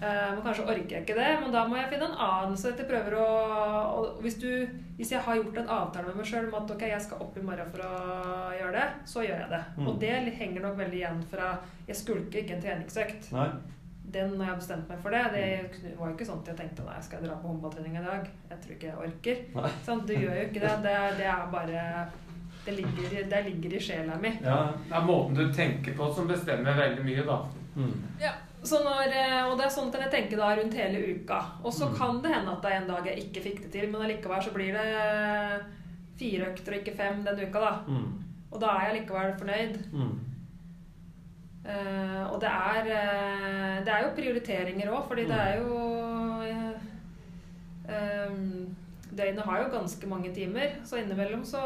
Eh, 0.01 0.29
men 0.33 0.41
kanskje 0.41 0.63
orker 0.65 0.89
jeg 0.95 1.03
ikke 1.03 1.15
det, 1.19 1.29
men 1.41 1.51
da 1.51 1.67
må 1.67 1.75
jeg 1.75 1.89
finne 1.91 2.05
en 2.07 2.17
annen. 2.17 2.57
Så 2.57 2.71
jeg 2.71 2.87
prøver 2.87 3.13
å 3.19 3.25
og 3.99 4.21
hvis, 4.23 4.39
du, 4.39 4.67
hvis 4.97 5.11
jeg 5.11 5.21
har 5.21 5.35
gjort 5.35 5.57
en 5.59 5.69
avtale 5.75 6.07
med 6.07 6.15
meg 6.15 6.25
sjøl 6.25 6.47
om 6.47 6.55
at 6.63 6.71
ok, 6.71 6.81
jeg 6.87 7.01
skal 7.01 7.19
opp 7.21 7.37
i 7.37 7.41
morgen 7.45 7.69
for 7.73 7.83
å 7.83 8.53
gjøre 8.57 8.71
det, 8.77 8.87
så 9.05 9.21
gjør 9.25 9.43
jeg 9.43 9.49
det. 9.53 9.63
Mm. 9.77 9.87
Og 9.87 9.99
det 9.99 10.13
henger 10.39 10.61
nok 10.65 10.77
veldig 10.79 10.97
igjen 11.03 11.21
fra 11.29 11.59
Jeg 11.85 11.95
skulker 11.99 12.39
ikke 12.41 12.55
en 12.55 12.63
treningsøkt. 12.63 13.31
Nei. 13.35 13.49
Den 14.11 14.31
når 14.37 14.45
jeg 14.45 14.49
har 14.53 14.59
bestemt 14.61 14.89
meg 14.89 14.99
for 15.03 15.13
det. 15.13 15.19
Det 15.33 15.91
var 15.99 16.07
jo 16.09 16.15
ikke 16.15 16.25
sånn 16.25 16.39
at 16.41 16.47
jeg 16.51 16.57
tenkte 16.57 16.85
nei, 16.87 16.97
skal 17.05 17.19
jeg 17.19 17.29
dra 17.29 17.35
på 17.41 17.51
håndballtrening 17.51 17.97
i 17.99 18.03
dag? 18.05 18.29
Jeg 18.49 18.61
tror 18.63 18.75
ikke 18.75 18.89
jeg 18.89 19.03
orker. 19.05 19.41
Sånn, 19.87 20.01
du 20.09 20.13
gjør 20.15 20.35
jo 20.39 20.45
ikke 20.49 20.63
det. 20.65 20.73
Det, 20.87 20.95
det 21.19 21.27
er 21.29 21.47
bare 21.53 21.83
det 22.65 22.73
ligger, 22.75 23.23
det 23.31 23.39
ligger 23.45 23.73
i 23.77 23.79
sjela 23.81 24.17
mi. 24.21 24.31
Ja. 24.43 24.57
Det 24.89 24.95
er 24.97 25.05
måten 25.07 25.37
du 25.37 25.45
tenker 25.53 25.93
på 25.97 26.09
som 26.13 26.27
bestemmer 26.29 26.75
veldig 26.77 27.05
mye, 27.05 27.23
da. 27.25 27.37
Mm. 27.79 27.93
Ja, 28.21 28.33
så 28.67 28.81
når, 28.83 29.13
eh, 29.15 29.43
og 29.47 29.53
det 29.57 29.65
er 29.69 29.71
sånn 29.77 29.87
at 29.93 30.01
jeg 30.03 30.11
tenker 30.15 30.41
da 30.41 30.49
rundt 30.57 30.75
hele 30.77 30.99
uka. 31.15 31.37
Og 31.63 31.71
så 31.73 31.87
Mm. 31.89 31.95
kan 31.97 32.21
det 32.25 32.33
hende 32.33 32.51
at 32.57 32.61
det 32.65 32.71
er 32.73 32.81
en 32.81 32.89
dag 32.89 33.05
jeg 33.07 33.23
ikke 33.27 33.43
fikk 33.45 33.61
det 33.63 33.71
til, 33.77 33.91
men 33.91 34.01
allikevel 34.01 34.43
så 34.43 34.51
blir 34.53 34.73
det 34.73 34.89
fire 36.19 36.49
økter 36.51 36.73
og 36.75 36.81
ikke 36.81 36.97
fem 36.97 37.21
den 37.23 37.39
uka, 37.45 37.59
da. 37.63 37.71
Mm. 37.87 38.09
Og 38.51 38.59
da 38.61 38.73
er 38.75 38.89
jeg 38.89 39.01
likevel 39.03 39.37
fornøyd. 39.39 39.77
Mm. 41.63 41.69
Eh, 41.69 42.23
og 42.31 42.39
det 42.41 42.49
er, 42.49 42.87
eh, 42.95 43.79
det 43.85 43.93
er 43.93 44.03
jo 44.05 44.13
prioriteringer 44.15 44.91
òg, 44.93 45.07
fordi 45.07 45.25
det 45.27 45.35
Mm. 45.35 45.45
er 45.47 45.57
jo 45.57 45.79
eh, 47.89 48.67
Døgnet 49.17 49.41
har 49.45 49.63
jo 49.63 49.71
ganske 49.73 50.07
mange 50.07 50.29
timer, 50.35 50.75
så 50.85 50.99
innimellom 51.01 51.41
så 51.45 51.59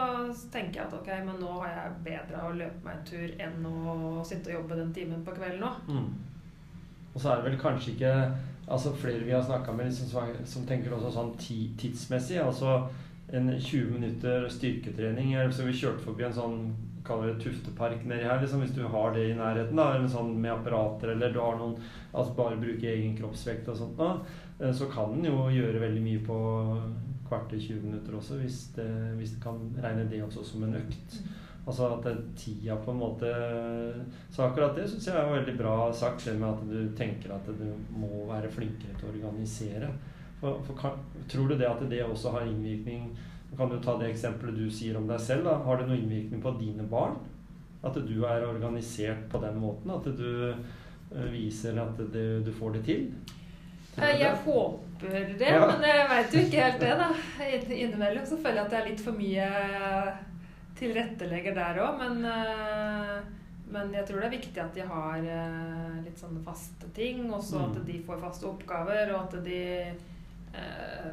tenker 0.51 0.79
jeg 0.79 0.86
at 0.88 0.93
ok, 0.95 1.10
men 1.25 1.36
nå 1.41 1.49
har 1.60 1.67
jeg 1.73 1.97
bedre 2.06 2.39
av 2.39 2.51
å 2.53 2.56
løpe 2.58 2.86
meg 2.86 2.95
en 2.95 3.06
tur 3.10 3.34
enn 3.43 3.65
å 3.67 4.23
sitte 4.25 4.47
og 4.53 4.62
jobbe 4.62 4.77
den 4.79 4.93
timen 4.95 5.25
på 5.27 5.36
kvelden 5.36 5.65
òg. 5.67 5.82
Mm. 5.89 6.08
Og 7.13 7.21
så 7.21 7.29
er 7.34 7.41
det 7.41 7.51
vel 7.51 7.60
kanskje 7.62 7.91
ikke 7.93 8.13
altså 8.71 8.93
flere 8.95 9.25
vi 9.27 9.36
har 9.36 9.43
snakka 9.43 9.75
med 9.75 9.86
liksom, 9.91 10.08
som, 10.08 10.32
som 10.45 10.65
tenker 10.65 10.95
også 10.95 11.12
sånn 11.13 11.34
tidsmessig. 11.77 12.39
Altså 12.41 12.88
en 13.34 13.51
20 13.60 13.91
minutter 13.99 14.47
styrketrening. 14.49 15.36
Så 15.51 15.67
vi 15.67 15.75
kjørte 15.77 16.01
forbi 16.08 16.23
en 16.25 16.34
sånn 16.39 16.58
kaller 17.06 17.34
det 17.34 17.44
tuftepark 17.44 18.06
nedi 18.08 18.24
her. 18.28 18.42
Liksom, 18.42 18.63
hvis 18.63 18.76
du 18.76 18.84
har 18.88 19.13
det 19.16 19.28
i 19.30 19.38
nærheten, 19.38 19.78
da, 19.78 19.89
eller 19.96 20.10
sånn 20.12 20.34
med 20.39 20.54
apparater, 20.54 21.13
eller 21.13 21.34
du 21.34 21.39
har 21.44 21.60
noen 21.60 21.78
altså 22.12 22.36
bare 22.38 22.60
bruker 22.62 22.92
egen 22.94 23.18
kroppsvekt 23.18 23.70
og 23.74 23.80
sånt, 23.80 24.00
da, 24.00 24.16
eh, 24.60 24.74
så 24.76 24.89
kan 24.92 25.16
den 25.18 25.30
jo 25.32 25.48
gjøre 25.54 25.84
veldig 25.84 26.04
mye 26.04 26.24
på 26.26 26.39
kvarter 27.28 27.60
20 27.60 27.88
minutter 27.88 28.18
også, 28.18 28.39
hvis 28.42 28.66
det, 28.78 28.89
hvis 29.20 29.36
det 29.36 29.44
kan 29.44 29.62
regne 29.84 30.08
det 30.12 30.24
også 30.26 30.46
som 30.48 30.68
en 30.68 30.78
økt. 30.80 31.22
Altså 31.63 31.88
at 31.94 32.04
det, 32.04 32.18
tida 32.36 32.76
på 32.84 32.92
en 32.92 32.98
måte 33.00 33.30
Så 34.36 34.44
akkurat 34.44 34.74
det 34.76 34.84
syns 34.92 35.06
jeg 35.08 35.16
er 35.16 35.30
veldig 35.32 35.54
bra 35.56 35.76
sagt, 35.96 36.26
det 36.28 36.34
med 36.36 36.50
at 36.50 36.66
du 36.68 36.89
tenker 36.98 37.32
at 37.32 37.48
du 37.48 37.70
må 37.96 38.26
være 38.28 38.52
flinkere 38.52 38.98
til 39.00 39.08
å 39.08 39.13
organisere. 39.13 39.94
For, 40.42 40.60
for 40.68 40.98
tror 41.32 41.48
du 41.48 41.56
det 41.56 41.70
at 41.70 41.86
det 41.88 42.02
også 42.04 42.34
har 42.36 42.50
innvirkning 42.50 43.13
Kan 43.58 43.70
du 43.70 43.78
ta 43.80 43.98
det 44.00 44.10
eksempelet 44.13 44.56
du 44.58 44.70
sier 44.72 44.98
om 44.98 45.08
deg 45.08 45.20
selv? 45.22 45.44
da, 45.46 45.58
Har 45.63 45.78
det 45.78 45.88
noen 45.88 46.02
innvirkning 46.04 46.42
på 46.42 46.56
dine 46.60 46.84
barn? 46.89 47.18
At 47.84 47.94
du 48.08 48.24
er 48.26 48.46
organisert 48.48 49.26
på 49.30 49.42
den 49.44 49.58
måten? 49.60 49.92
At 49.92 50.06
du 50.18 50.54
eh, 50.54 51.28
viser 51.32 51.78
at 51.82 51.98
det, 52.13 52.44
du 52.46 52.52
får 52.56 52.74
det 52.78 52.84
til? 52.86 53.08
Eh, 53.98 54.20
Jeg 54.22 54.36
håper 54.46 55.38
det, 55.38 55.50
Ja. 55.50 55.68
men 55.68 55.82
jeg 55.86 56.10
veit 56.10 56.34
jo 56.34 56.39
ikke 56.48 56.63
helt 56.63 56.80
det, 56.80 56.94
da. 56.98 57.10
Innimellom 57.76 58.26
så 58.26 58.38
føler 58.38 58.56
jeg 58.62 58.66
at 58.66 58.72
det 58.72 58.80
er 58.80 58.89
litt 58.89 59.02
for 59.04 59.12
mye 59.12 59.48
tilrettelegger 60.80 61.54
der 61.56 61.80
òg, 61.84 62.00
men 62.02 62.26
eh, 62.26 63.22
men 63.74 63.89
jeg 63.96 64.06
tror 64.06 64.20
det 64.22 64.26
er 64.28 64.34
viktig 64.36 64.60
at 64.62 64.76
de 64.76 64.84
har 64.86 65.22
litt 66.04 66.20
sånne 66.22 66.44
faste 66.46 66.86
ting, 66.94 67.24
Mm. 67.26 67.34
at 67.34 67.86
de 67.88 67.96
får 68.06 68.20
faste 68.22 68.46
oppgaver, 68.46 69.10
og 69.16 69.24
at 69.34 69.44
de 69.44 69.62
eh, 70.54 71.08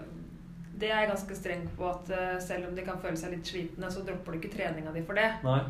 Det 0.80 0.88
er 0.90 1.02
jeg 1.04 1.10
ganske 1.12 1.36
streng 1.36 1.68
på 1.76 1.86
at 1.90 2.10
eh, 2.16 2.38
selv 2.40 2.68
om 2.70 2.74
de 2.76 2.82
kan 2.86 2.98
føle 3.02 3.16
seg 3.20 3.34
litt 3.36 3.46
slitne, 3.52 3.90
så 3.92 4.02
dropper 4.06 4.32
du 4.32 4.38
ikke 4.40 4.52
treninga 4.56 4.92
di 4.96 5.02
for 5.06 5.14
det. 5.20 5.28
Nei. 5.44 5.60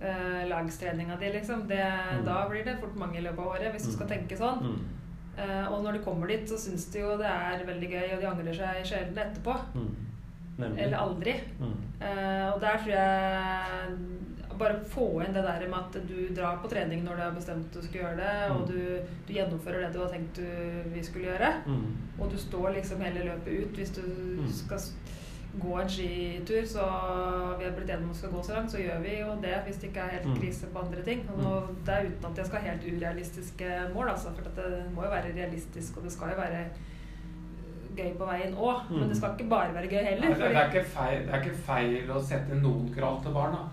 Uh, 0.00 0.46
lagstreninga 0.48 1.16
di, 1.20 1.28
liksom. 1.34 1.66
Det, 1.68 1.80
Mm. 1.80 2.24
Da 2.24 2.48
blir 2.48 2.64
det 2.64 2.78
fort 2.80 2.94
mange 2.96 3.18
i 3.18 3.24
løpet 3.24 3.38
av 3.38 3.46
året, 3.54 3.72
hvis 3.74 3.84
du 3.88 3.92
skal 3.92 4.06
Mm. 4.06 4.12
tenke 4.14 4.36
sånn. 4.36 4.62
Mm. 4.64 4.78
Uh, 5.40 5.72
og 5.72 5.82
når 5.84 5.92
de 5.98 6.04
kommer 6.04 6.26
dit, 6.26 6.46
så 6.48 6.56
syns 6.58 6.86
de 6.92 7.00
jo 7.00 7.16
det 7.18 7.26
er 7.26 7.64
veldig 7.66 7.90
gøy, 7.90 8.14
og 8.14 8.20
de 8.20 8.26
angrer 8.26 8.54
seg 8.56 8.84
sjelden 8.84 9.18
etterpå. 9.18 9.56
Mm. 9.74 9.90
Eller 10.76 10.96
aldri. 10.98 11.34
Mm. 11.60 11.76
Eh, 12.02 12.48
og 12.52 12.60
der 12.60 12.76
tror 12.76 12.92
jeg 12.92 13.96
Bare 14.60 14.76
få 14.92 15.06
inn 15.24 15.32
det 15.32 15.42
der 15.46 15.62
med 15.72 15.78
at 15.78 15.94
du 16.08 16.34
drar 16.36 16.58
på 16.62 16.68
trening 16.68 17.04
når 17.06 17.16
du 17.16 17.22
har 17.22 17.30
bestemt 17.36 17.66
at 17.70 17.78
du 17.80 17.86
skal 17.86 18.00
gjøre 18.02 18.16
det, 18.20 18.50
og 18.50 18.60
Mm. 18.60 18.66
du, 18.68 18.98
du 19.26 19.32
gjennomfører 19.32 19.86
det 19.86 19.92
du 19.94 20.00
har 20.02 20.10
tenkt 20.12 20.34
du, 20.36 20.90
vi 20.94 21.02
skulle 21.02 21.30
gjøre. 21.32 21.52
Mm. 21.66 21.86
Og 22.20 22.30
du 22.30 22.36
står 22.36 22.74
liksom 22.76 23.00
hele 23.00 23.24
løpet 23.30 23.62
ut 23.64 23.76
hvis 23.80 23.94
du 23.96 24.02
Mm. 24.02 24.50
skal 24.52 24.78
gå 25.60 25.80
en 25.80 25.88
skitur, 25.88 26.62
så 26.66 26.82
vi 27.58 27.64
har 27.64 27.72
blitt 27.74 27.88
enige 27.90 28.04
om 28.04 28.10
å 28.12 28.14
skal 28.14 28.30
gå 28.30 28.42
så 28.46 28.52
langt, 28.54 28.70
så 28.70 28.78
gjør 28.78 29.00
vi 29.02 29.16
jo 29.20 29.32
det 29.42 29.56
hvis 29.66 29.80
det 29.80 29.88
ikke 29.90 30.00
er 30.04 30.12
helt 30.18 30.26
Mm. 30.28 30.36
krise 30.40 30.66
på 30.74 30.78
andre 30.84 31.02
ting. 31.02 31.24
Og 31.44 31.74
det 31.86 31.94
er 31.94 32.04
uten 32.06 32.30
at 32.30 32.36
jeg 32.38 32.46
skal 32.46 32.60
ha 32.60 32.68
helt 32.68 32.84
urealistiske 32.92 33.70
mål, 33.94 34.08
altså, 34.12 34.28
for 34.36 34.42
det 34.60 34.84
må 34.94 35.02
jo 35.04 35.10
være 35.10 35.34
realistisk, 35.34 35.96
og 35.96 36.02
det 36.04 36.12
skal 36.12 36.28
jo 36.30 36.36
være 36.36 36.62
gøy 37.96 38.12
på 38.18 38.26
veien 38.28 38.54
òg. 38.54 38.80
Mm. 38.90 38.98
Men 39.00 39.08
det 39.08 39.16
skal 39.16 39.34
ikke 39.38 39.48
bare 39.50 39.74
være 39.74 39.88
gøy 39.90 40.02
Nei, 40.02 40.10
heller. 40.14 40.28
det, 40.28 40.38
det, 40.38 40.56
er 40.56 40.70
ikke 40.70 40.84
feil, 40.94 41.26
det 41.26 41.34
er 41.34 41.42
ikke 41.42 41.56
feil 41.66 42.10
å 42.14 42.22
sette 42.22 42.54
noen 42.62 42.94
krav 42.94 43.22
til 43.24 43.32
barna. 43.34 43.64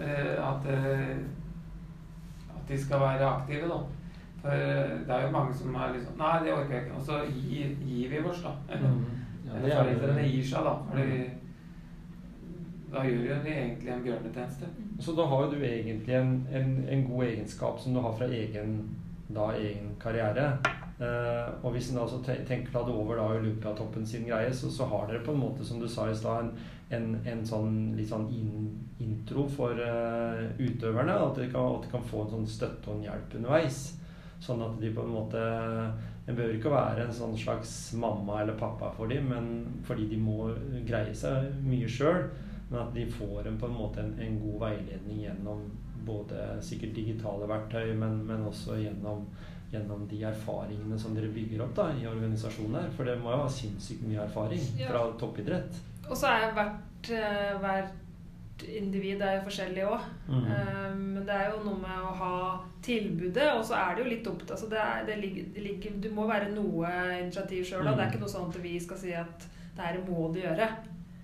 Eh, 0.00 0.48
at, 0.48 0.66
eh, 0.72 1.16
at 2.56 2.68
de 2.68 2.78
skal 2.84 3.00
være 3.00 3.26
aktive, 3.30 3.68
da. 3.68 3.78
For 4.42 4.50
eh, 4.52 4.90
det 5.06 5.10
er 5.16 5.22
jo 5.26 5.30
mange 5.32 5.54
som 5.54 5.74
er 5.74 5.92
liksom 5.94 6.18
Nei, 6.18 6.38
det 6.44 6.52
orker 6.52 6.74
jeg 6.74 6.82
ikke. 6.86 6.96
Og 6.98 7.02
så 7.02 7.20
gir, 7.30 7.72
gir 7.86 8.08
vi 8.10 8.20
oss, 8.28 8.42
da. 8.42 8.52
Eller, 8.74 8.88
Mm. 8.90 9.04
Ja, 9.46 9.52
det 9.52 9.64
eller 9.64 9.82
foreldrene 9.84 10.22
det. 10.22 10.30
gir 10.32 10.44
seg, 10.44 10.64
da. 10.64 10.74
Fordi 10.90 11.18
da 12.92 13.02
gjør 13.02 13.22
jo 13.28 13.36
de 13.44 13.50
egentlig 13.52 13.92
en 13.92 14.02
bjørnetjeneste. 14.02 14.66
Så 15.00 15.12
da 15.16 15.24
har 15.26 15.44
jo 15.44 15.50
du 15.50 15.56
egentlig 15.64 16.14
en, 16.14 16.46
en, 16.52 16.84
en 16.88 17.04
god 17.10 17.24
egenskap 17.24 17.78
som 17.80 17.94
du 17.94 18.00
har 18.00 18.12
fra 18.18 18.26
egen, 18.26 18.72
da, 19.28 19.50
egen 19.58 19.92
karriere. 20.00 20.48
Eh, 20.96 21.48
og 21.60 21.74
hvis 21.74 21.90
en 21.90 21.98
da 22.00 22.06
så 22.08 22.22
te- 22.24 22.38
da 22.48 22.56
deg 22.86 22.94
over 22.94 23.18
da 23.18 23.26
Olympiatoppen 23.36 24.06
sin 24.06 24.24
greie, 24.24 24.52
så, 24.54 24.70
så 24.72 24.86
har 24.88 25.06
dere 25.10 25.24
på 25.26 25.34
en 25.34 25.42
måte, 25.42 25.64
som 25.64 25.80
du 25.80 25.88
sa 25.88 26.06
i 26.08 26.14
stad, 26.16 26.46
en, 26.46 26.54
en, 26.96 27.20
en 27.26 27.44
sånn 27.44 27.76
litt 27.98 28.08
sånn 28.08 28.28
in, 28.32 28.70
intro 29.04 29.44
for 29.48 29.76
uh, 29.76 30.40
utøverne. 30.56 31.12
At 31.12 31.36
de, 31.36 31.50
kan, 31.52 31.76
at 31.76 31.84
de 31.84 31.92
kan 31.92 32.06
få 32.06 32.24
en 32.24 32.32
sånn 32.38 32.48
støtte 32.48 32.88
og 32.90 32.96
en 32.98 33.08
hjelp 33.10 33.36
underveis. 33.40 33.80
Sånn 34.40 34.62
at 34.64 34.76
de 34.80 34.90
på 34.92 35.00
en 35.04 35.14
måte 35.14 35.40
En 36.26 36.34
behøver 36.34 36.56
ikke 36.58 36.68
å 36.68 36.74
være 36.74 37.04
en 37.06 37.12
sånn 37.14 37.36
slags 37.38 37.70
mamma 37.94 38.40
eller 38.42 38.56
pappa 38.58 38.88
for 38.96 39.06
dem, 39.06 39.28
men 39.30 39.44
fordi 39.86 40.08
de 40.10 40.16
må 40.18 40.48
greie 40.88 41.12
seg 41.14 41.52
mye 41.62 41.86
sjøl. 41.86 42.24
Men 42.66 42.80
at 42.80 42.96
de 42.96 43.04
får 43.06 43.46
en, 43.46 43.58
på 43.60 43.68
en 43.68 43.76
måte 43.78 44.02
en, 44.02 44.10
en 44.18 44.40
god 44.42 44.56
veiledning 44.64 45.20
gjennom 45.22 45.60
både 46.06 46.48
sikkert 46.66 46.96
digitale 46.98 47.46
verktøy, 47.46 47.92
men, 47.98 48.24
men 48.26 48.42
også 48.46 48.74
gjennom, 48.80 49.22
gjennom 49.72 50.06
de 50.08 50.22
erfaringene 50.28 50.98
som 50.98 51.14
dere 51.14 51.28
bygger 51.34 51.62
opp 51.64 51.74
da, 51.74 51.88
i 51.98 52.06
organisasjonen 52.06 52.80
her. 52.80 52.90
For 52.96 53.04
det 53.04 53.18
må 53.20 53.30
jo 53.34 53.42
ha 53.44 53.48
sinnssykt 53.48 54.02
mye 54.06 54.22
erfaring 54.24 54.60
Ja. 54.78 54.88
fra 54.90 55.04
toppidrett. 55.18 55.80
Og 56.08 56.16
så 56.16 56.26
er 56.30 56.52
hvert, 56.54 57.10
eh, 57.10 57.58
hvert 57.60 58.64
individ 58.64 59.20
er 59.20 59.34
jo 59.36 59.48
forskjellig 59.50 59.84
òg. 59.84 60.00
Mhm. 60.28 60.96
men 61.14 61.26
det 61.26 61.34
er 61.34 61.50
jo 61.50 61.64
noe 61.64 61.78
med 61.80 61.98
å 62.08 62.12
ha 62.16 62.60
tilbudet, 62.82 63.48
og 63.58 63.64
så 63.64 63.74
er 63.74 63.94
det 63.96 64.04
jo 64.04 64.10
litt 64.10 64.26
opp 64.26 64.42
altså 64.50 64.68
det 64.70 64.78
er, 64.78 65.04
det 65.06 65.18
ligger, 65.18 65.44
det 65.54 65.62
ligger, 65.62 65.90
Du 66.00 66.08
må 66.14 66.26
være 66.26 66.50
noe 66.54 66.86
initiativ 67.20 67.64
sjøl. 67.64 67.82
Mm. 67.82 67.96
Det 67.96 68.04
er 68.04 68.10
ikke 68.12 68.20
noe 68.20 68.28
sånn 68.28 68.48
at 68.48 68.62
vi 68.62 68.78
skal 68.80 68.96
si 68.96 69.12
at 69.12 69.38
det 69.76 69.84
her 69.84 69.98
må 70.08 70.32
du 70.32 70.40
gjøre. 70.40 70.68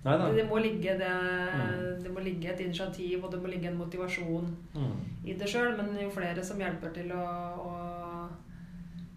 Det, 0.02 0.48
må 0.48 0.59
ligge 0.59 0.98
det, 0.98 1.12
mm. 1.55 2.02
det 2.02 2.11
må 2.12 2.20
ligge 2.20 2.50
et 2.52 2.61
initiativ, 2.61 3.24
og 3.24 3.31
det 3.31 3.40
må 3.40 3.46
ligge 3.48 3.68
en 3.70 3.78
motivasjon 3.78 4.48
Mm. 4.74 4.96
i 5.24 5.33
det 5.35 5.48
sjøl. 5.48 5.76
Men 5.76 5.94
jo 6.02 6.11
flere 6.11 6.42
som 6.44 6.59
hjelper 6.59 6.92
til 6.92 7.12
å, 7.12 7.24
å 7.62 7.72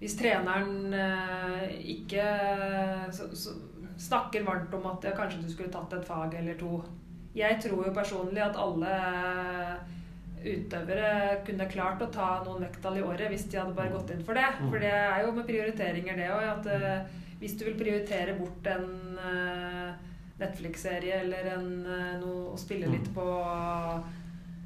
Hvis 0.06 0.20
treneren 0.20 0.94
eh, 0.94 1.72
ikke 1.96 2.26
så, 3.10 3.26
så, 3.34 3.56
snakker 3.98 4.44
varmt 4.46 4.74
om 4.76 4.84
at 4.92 5.06
kanskje 5.16 5.40
du 5.42 5.48
skulle 5.50 5.72
tatt 5.74 5.94
et 5.96 6.06
fag 6.06 6.34
eller 6.36 6.58
to 6.60 6.82
Jeg 7.34 7.56
tror 7.64 7.86
jo 7.88 7.94
personlig 7.96 8.44
at 8.44 8.58
alle 8.60 8.92
utøvere 10.46 11.40
kunne 11.48 11.68
klart 11.72 12.04
å 12.04 12.10
ta 12.14 12.28
noen 12.46 12.68
vekttall 12.68 13.00
i 13.00 13.06
året 13.06 13.32
hvis 13.32 13.48
de 13.50 13.58
hadde 13.58 13.74
bare 13.78 13.94
gått 13.96 14.12
inn 14.14 14.22
for 14.28 14.38
det. 14.38 14.46
Mm. 14.60 14.68
For 14.70 14.84
det 14.84 14.92
er 14.94 15.24
jo 15.24 15.32
med 15.34 15.48
prioriteringer, 15.50 16.20
det 16.20 16.30
òg. 16.36 16.46
At 16.52 16.70
eh, 16.76 17.16
hvis 17.42 17.58
du 17.58 17.66
vil 17.70 17.80
prioritere 17.80 18.38
bort 18.38 18.70
en 18.76 19.18
eh, 19.32 19.90
Netflix-serie 20.44 21.24
eller 21.24 21.52
en, 21.56 21.68
eh, 21.88 22.14
noe, 22.22 22.54
å 22.54 22.62
spille 22.62 22.92
litt 22.92 23.10
Mm. 23.10 23.18
på 23.18 23.28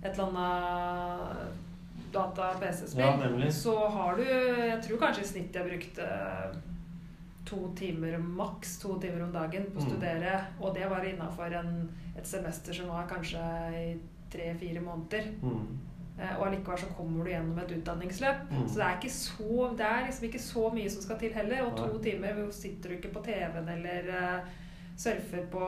et 0.04 0.14
eller 0.14 0.28
annet 0.28 1.69
data-PC-spill, 2.14 3.00
Ja, 3.44 3.52
så 3.52 3.76
har 3.90 4.16
du 4.16 4.24
Jeg 4.24 4.82
tror 4.84 4.98
kanskje 5.08 5.22
i 5.22 5.28
snitt 5.34 5.54
jeg 5.56 5.66
brukte 5.70 6.08
to 7.46 7.72
timer 7.76 8.18
maks 8.22 8.78
to 8.82 9.00
timer 9.02 9.24
om 9.24 9.32
dagen 9.34 9.66
på 9.74 9.80
å 9.80 9.84
Mm. 9.84 9.90
studere. 9.90 10.46
Og 10.62 10.74
det 10.76 10.90
var 10.90 11.02
innafor 11.06 11.52
et 12.18 12.26
semester 12.28 12.74
som 12.74 12.88
var 12.90 13.08
kanskje 13.08 13.40
i 13.74 14.00
tre-fire 14.32 14.82
måneder. 14.82 15.24
Mm. 15.42 15.78
Eh, 16.20 16.36
Og 16.40 16.48
allikevel 16.48 16.78
så 16.78 16.86
kommer 16.98 17.24
du 17.24 17.32
gjennom 17.32 17.58
et 17.60 17.72
utdanningsløp. 17.72 18.50
Mm. 18.52 18.68
Så 18.68 18.76
det 18.76 18.86
er, 18.86 19.10
så, 19.10 19.78
det 19.78 19.86
er 19.86 20.06
liksom 20.06 20.28
ikke 20.30 20.40
så 20.40 20.74
mye 20.74 20.90
som 20.90 21.02
skal 21.02 21.18
til 21.18 21.34
heller. 21.34 21.62
Og 21.66 21.78
to 21.78 21.88
Nei. 21.88 22.04
timer 22.12 22.52
sitter 22.52 22.90
du 22.90 22.96
ikke 22.96 23.14
på 23.14 23.24
TV-en 23.24 23.70
eller 23.70 24.44
surfer 25.00 25.46
på 25.52 25.60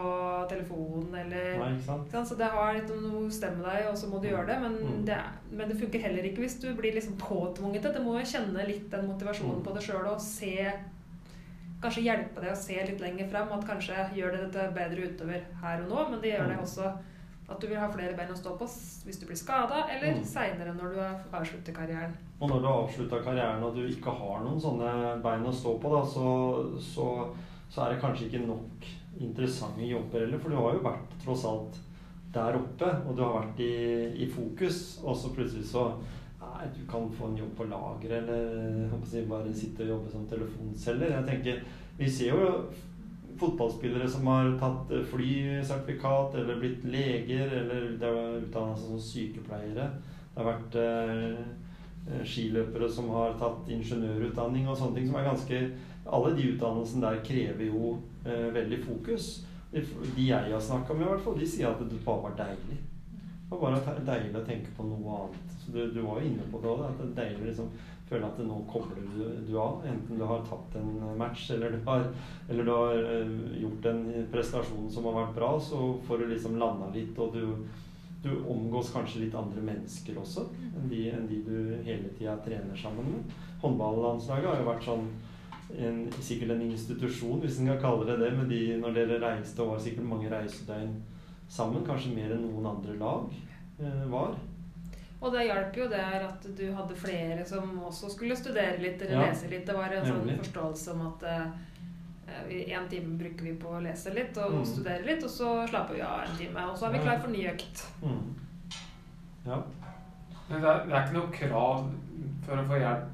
telefonen 0.51 1.13
eller 1.21 1.57
Nei, 1.61 1.69
ikke 1.77 1.85
sant? 1.85 2.05
ikke 2.07 2.17
sant? 2.17 2.27
Så 2.33 2.37
det 2.41 2.49
har 2.51 2.73
litt 2.75 2.89
om 2.91 3.03
noe 3.05 3.29
stemme 3.31 3.63
deg, 3.63 3.85
og 3.87 3.95
så 3.97 4.09
må 4.11 4.19
du 4.21 4.27
gjøre 4.27 4.47
det. 4.49 4.57
Men, 4.61 4.73
Mm. 4.81 5.05
det, 5.07 5.17
men 5.51 5.69
det 5.69 5.77
funker 5.79 6.01
heller 6.03 6.23
ikke 6.27 6.43
hvis 6.43 6.59
du 6.59 6.73
blir 6.75 6.93
liksom 6.97 7.15
påtvunget 7.17 7.81
det. 7.83 7.93
Du 7.95 8.01
må 8.03 8.17
jo 8.19 8.25
kjenne 8.27 8.67
litt 8.67 8.89
den 8.91 9.07
motivasjonen 9.07 9.61
Mm. 9.61 9.63
på 9.63 9.73
det 9.73 9.83
sjøl 9.87 10.07
og 10.11 10.19
se 10.21 10.71
Kanskje 11.81 12.03
hjelpe 12.05 12.41
deg 12.43 12.51
å 12.51 12.55
se 12.55 12.75
litt 12.85 12.99
lenger 13.01 13.27
frem. 13.31 13.47
At 13.51 13.63
kanskje 13.65 13.95
gjør 14.13 14.31
det 14.35 14.41
dette 14.51 14.67
bedre 14.75 15.07
utover 15.09 15.41
her 15.63 15.81
og 15.81 15.89
nå, 15.89 16.09
men 16.11 16.21
det 16.21 16.33
gjør 16.35 16.47
det 16.51 16.57
Mm. 16.57 16.61
også 16.63 16.91
at 17.49 17.59
du 17.59 17.65
vil 17.67 17.79
ha 17.79 17.87
flere 17.91 18.15
bein 18.15 18.29
å 18.29 18.37
stå 18.37 18.55
på 18.59 18.67
hvis 19.05 19.19
du 19.19 19.25
blir 19.25 19.35
skada, 19.35 19.87
eller 19.89 20.13
Mm. 20.13 20.23
seinere 20.23 20.75
når 20.77 20.93
du 20.93 20.99
har 20.99 21.15
avslutter 21.33 21.73
karrieren. 21.73 22.13
Og 22.39 22.49
når 22.49 22.59
du 22.61 22.67
har 22.67 22.83
avslutta 22.87 23.23
karrieren 23.23 23.63
og 23.63 23.73
du 23.75 23.87
ikke 23.87 24.11
har 24.13 24.39
noen 24.43 24.61
sånne 24.61 25.21
bein 25.23 25.43
å 25.43 25.51
stå 25.51 25.79
på, 25.81 25.89
da, 25.89 26.05
så, 26.05 26.79
så, 26.79 27.33
så 27.69 27.81
er 27.87 27.93
det 27.95 28.01
kanskje 28.03 28.29
ikke 28.29 28.45
nok 28.45 28.85
interessante 29.19 29.86
jobber 29.88 30.26
heller. 30.26 30.39
For 30.39 30.54
du 30.54 30.60
har 30.60 30.78
jo 30.78 30.86
vært 30.86 31.15
tross 31.24 31.45
alt 31.50 31.80
der 32.32 32.56
oppe, 32.56 32.89
og 33.08 33.15
du 33.17 33.24
har 33.26 33.38
vært 33.41 33.62
i, 33.63 33.74
i 34.24 34.30
fokus. 34.32 35.02
Og 35.04 35.17
så 35.17 35.34
plutselig 35.36 35.67
så 35.74 35.91
Nei, 36.41 36.67
du 36.74 36.82
kan 36.89 37.04
få 37.13 37.28
en 37.30 37.38
jobb 37.38 37.52
på 37.58 37.65
lager, 37.69 38.15
eller 38.17 39.04
si, 39.06 39.21
bare 39.30 39.52
sitte 39.54 39.86
og 39.86 39.91
jobbe 39.91 40.13
som 40.13 40.24
telefonselger. 40.30 41.13
Jeg 41.13 41.28
tenker, 41.28 41.60
Vi 41.97 42.10
ser 42.10 42.34
jo 42.34 42.47
fotballspillere 43.41 44.10
som 44.10 44.28
har 44.28 44.50
tatt 44.60 44.91
flysertifikat, 45.12 46.36
eller 46.36 46.60
blitt 46.62 46.84
leger, 46.84 47.54
eller 47.62 47.91
det 48.02 48.10
har 48.10 48.39
utdanna 48.41 48.78
seg 48.78 48.89
som 48.89 49.04
sykepleiere. 49.06 49.88
Det 50.34 50.41
har 50.41 50.50
vært 50.50 50.78
eh, 50.82 51.39
eh, 52.10 52.26
skiløpere 52.26 52.89
som 52.89 53.10
har 53.15 53.38
tatt 53.41 53.69
ingeniørutdanning 53.78 54.69
og 54.69 54.78
sånne 54.78 54.97
ting 54.97 55.10
som 55.10 55.19
er 55.19 55.30
ganske 55.30 55.62
Alle 56.05 56.33
de 56.35 56.47
utdannelsene 56.53 57.05
der 57.05 57.23
krever 57.25 57.67
jo 57.67 57.95
eh, 58.25 58.47
veldig 58.53 58.79
fokus. 58.85 59.31
De, 59.71 59.83
jeg 60.17 60.51
har 60.51 60.63
snakka 60.63 60.93
med, 60.93 61.05
i 61.05 61.11
hvert 61.13 61.23
fall, 61.23 61.37
de 61.39 61.47
sier 61.47 61.69
at 61.69 61.83
det 61.85 62.01
bare 62.05 62.25
var 62.25 62.39
deilig. 62.39 62.79
Det 63.51 63.59
var 63.59 63.77
bare 63.77 64.03
deilig 64.07 64.39
å 64.39 64.45
tenke 64.47 64.73
på 64.77 64.87
noe 64.87 65.15
annet. 65.21 65.55
Så 65.61 65.73
du, 65.75 65.81
du 65.93 66.01
var 66.01 66.19
jo 66.19 66.29
inne 66.31 66.47
på 66.51 66.59
det 66.63 66.71
òg, 66.71 66.85
at 66.87 66.99
det 66.99 67.07
er 67.09 67.17
deilig 67.21 67.43
å 67.43 67.49
liksom 67.49 67.71
føle 68.11 68.27
at 68.27 68.39
nå 68.43 68.57
kobler 68.71 69.05
du, 69.13 69.21
du 69.47 69.53
av. 69.59 69.85
Enten 69.87 70.19
du 70.19 70.25
har 70.27 70.43
tatt 70.47 70.75
en 70.79 70.91
match, 71.19 71.47
eller 71.55 71.75
du 71.75 71.79
har, 71.87 72.09
eller 72.49 72.67
du 72.67 72.73
har 72.73 73.05
eh, 73.13 73.37
gjort 73.61 73.87
en 73.91 74.03
prestasjon 74.33 74.89
som 74.91 75.07
har 75.07 75.17
vært 75.21 75.37
bra, 75.37 75.53
så 75.63 75.93
får 76.07 76.23
du 76.23 76.33
liksom 76.33 76.59
landa 76.59 76.89
litt, 76.95 77.15
og 77.21 77.37
du, 77.37 77.45
du 78.25 78.31
omgås 78.51 78.91
kanskje 78.93 79.23
litt 79.23 79.37
andre 79.37 79.63
mennesker 79.65 80.19
også 80.21 80.45
enn 80.71 80.89
de, 80.91 81.05
enn 81.13 81.29
de 81.29 81.39
du 81.45 81.55
hele 81.87 82.11
tida 82.17 82.35
trener 82.43 82.77
sammen 82.77 83.07
med. 83.15 83.37
Håndballandslaget 83.63 84.49
har 84.51 84.59
jo 84.59 84.67
vært 84.67 84.87
sånn 84.89 85.07
en, 85.79 86.12
sikkert 86.21 86.51
en 86.55 86.62
institusjon, 86.62 87.39
hvis 87.43 87.60
en 87.60 87.67
kan 87.71 87.79
kalle 87.81 88.05
det 88.10 88.19
det, 88.19 88.31
med 88.38 88.49
de 88.49 88.77
når 88.81 88.93
dere 88.97 89.19
reiste 89.23 89.62
og 89.63 89.73
var 89.75 89.79
sikkert 89.84 90.07
mange 90.10 90.29
reisedøgn 90.31 90.95
sammen, 91.51 91.84
kanskje 91.88 92.13
mer 92.15 92.31
enn 92.36 92.45
noen 92.47 92.65
andre 92.75 92.95
lag 92.99 93.34
eh, 93.79 94.05
var. 94.12 94.36
Og 95.21 95.34
det 95.36 95.43
hjalp 95.45 95.75
jo 95.77 95.88
det 95.91 95.99
her 96.01 96.23
at 96.25 96.45
du 96.57 96.63
hadde 96.73 96.95
flere 96.97 97.43
som 97.45 97.75
også 97.86 98.10
skulle 98.10 98.36
studere 98.36 98.79
litt 98.81 99.01
eller 99.01 99.19
Ja, 99.19 99.25
lese 99.29 99.49
litt. 99.51 99.65
Det 99.67 99.75
var 99.77 99.93
en 99.93 100.07
sånn 100.07 100.31
forståelse 100.39 100.95
om 100.95 101.03
at 101.12 101.25
eh, 101.29 101.51
en 102.77 102.88
time 102.89 103.17
bruker 103.19 103.43
vi 103.43 103.53
på 103.60 103.69
å 103.75 103.81
lese 103.84 104.13
litt 104.15 104.38
og 104.41 104.53
Mm. 104.55 104.65
studere 104.65 105.05
litt, 105.05 105.23
og 105.23 105.29
så 105.29 105.67
slapper 105.67 105.93
vi 105.99 106.01
av 106.01 106.23
en 106.25 106.38
time. 106.38 106.63
Og 106.71 106.77
så 106.77 106.88
er 106.88 106.91
vi 106.95 107.03
klar 107.03 107.19
for 107.19 107.29
ny 107.29 107.43
økt. 107.51 107.84
Mm. 108.01 108.23
Ja. 109.45 109.62
Men 110.49 110.62
det 110.62 110.69
er, 110.69 110.86
det 110.88 110.95
er 110.95 111.03
ikke 111.05 111.17
noe 111.19 111.31
krav 111.36 111.86
for 112.45 112.57
å 112.57 112.65
få 112.71 112.79
hjelp 112.81 113.05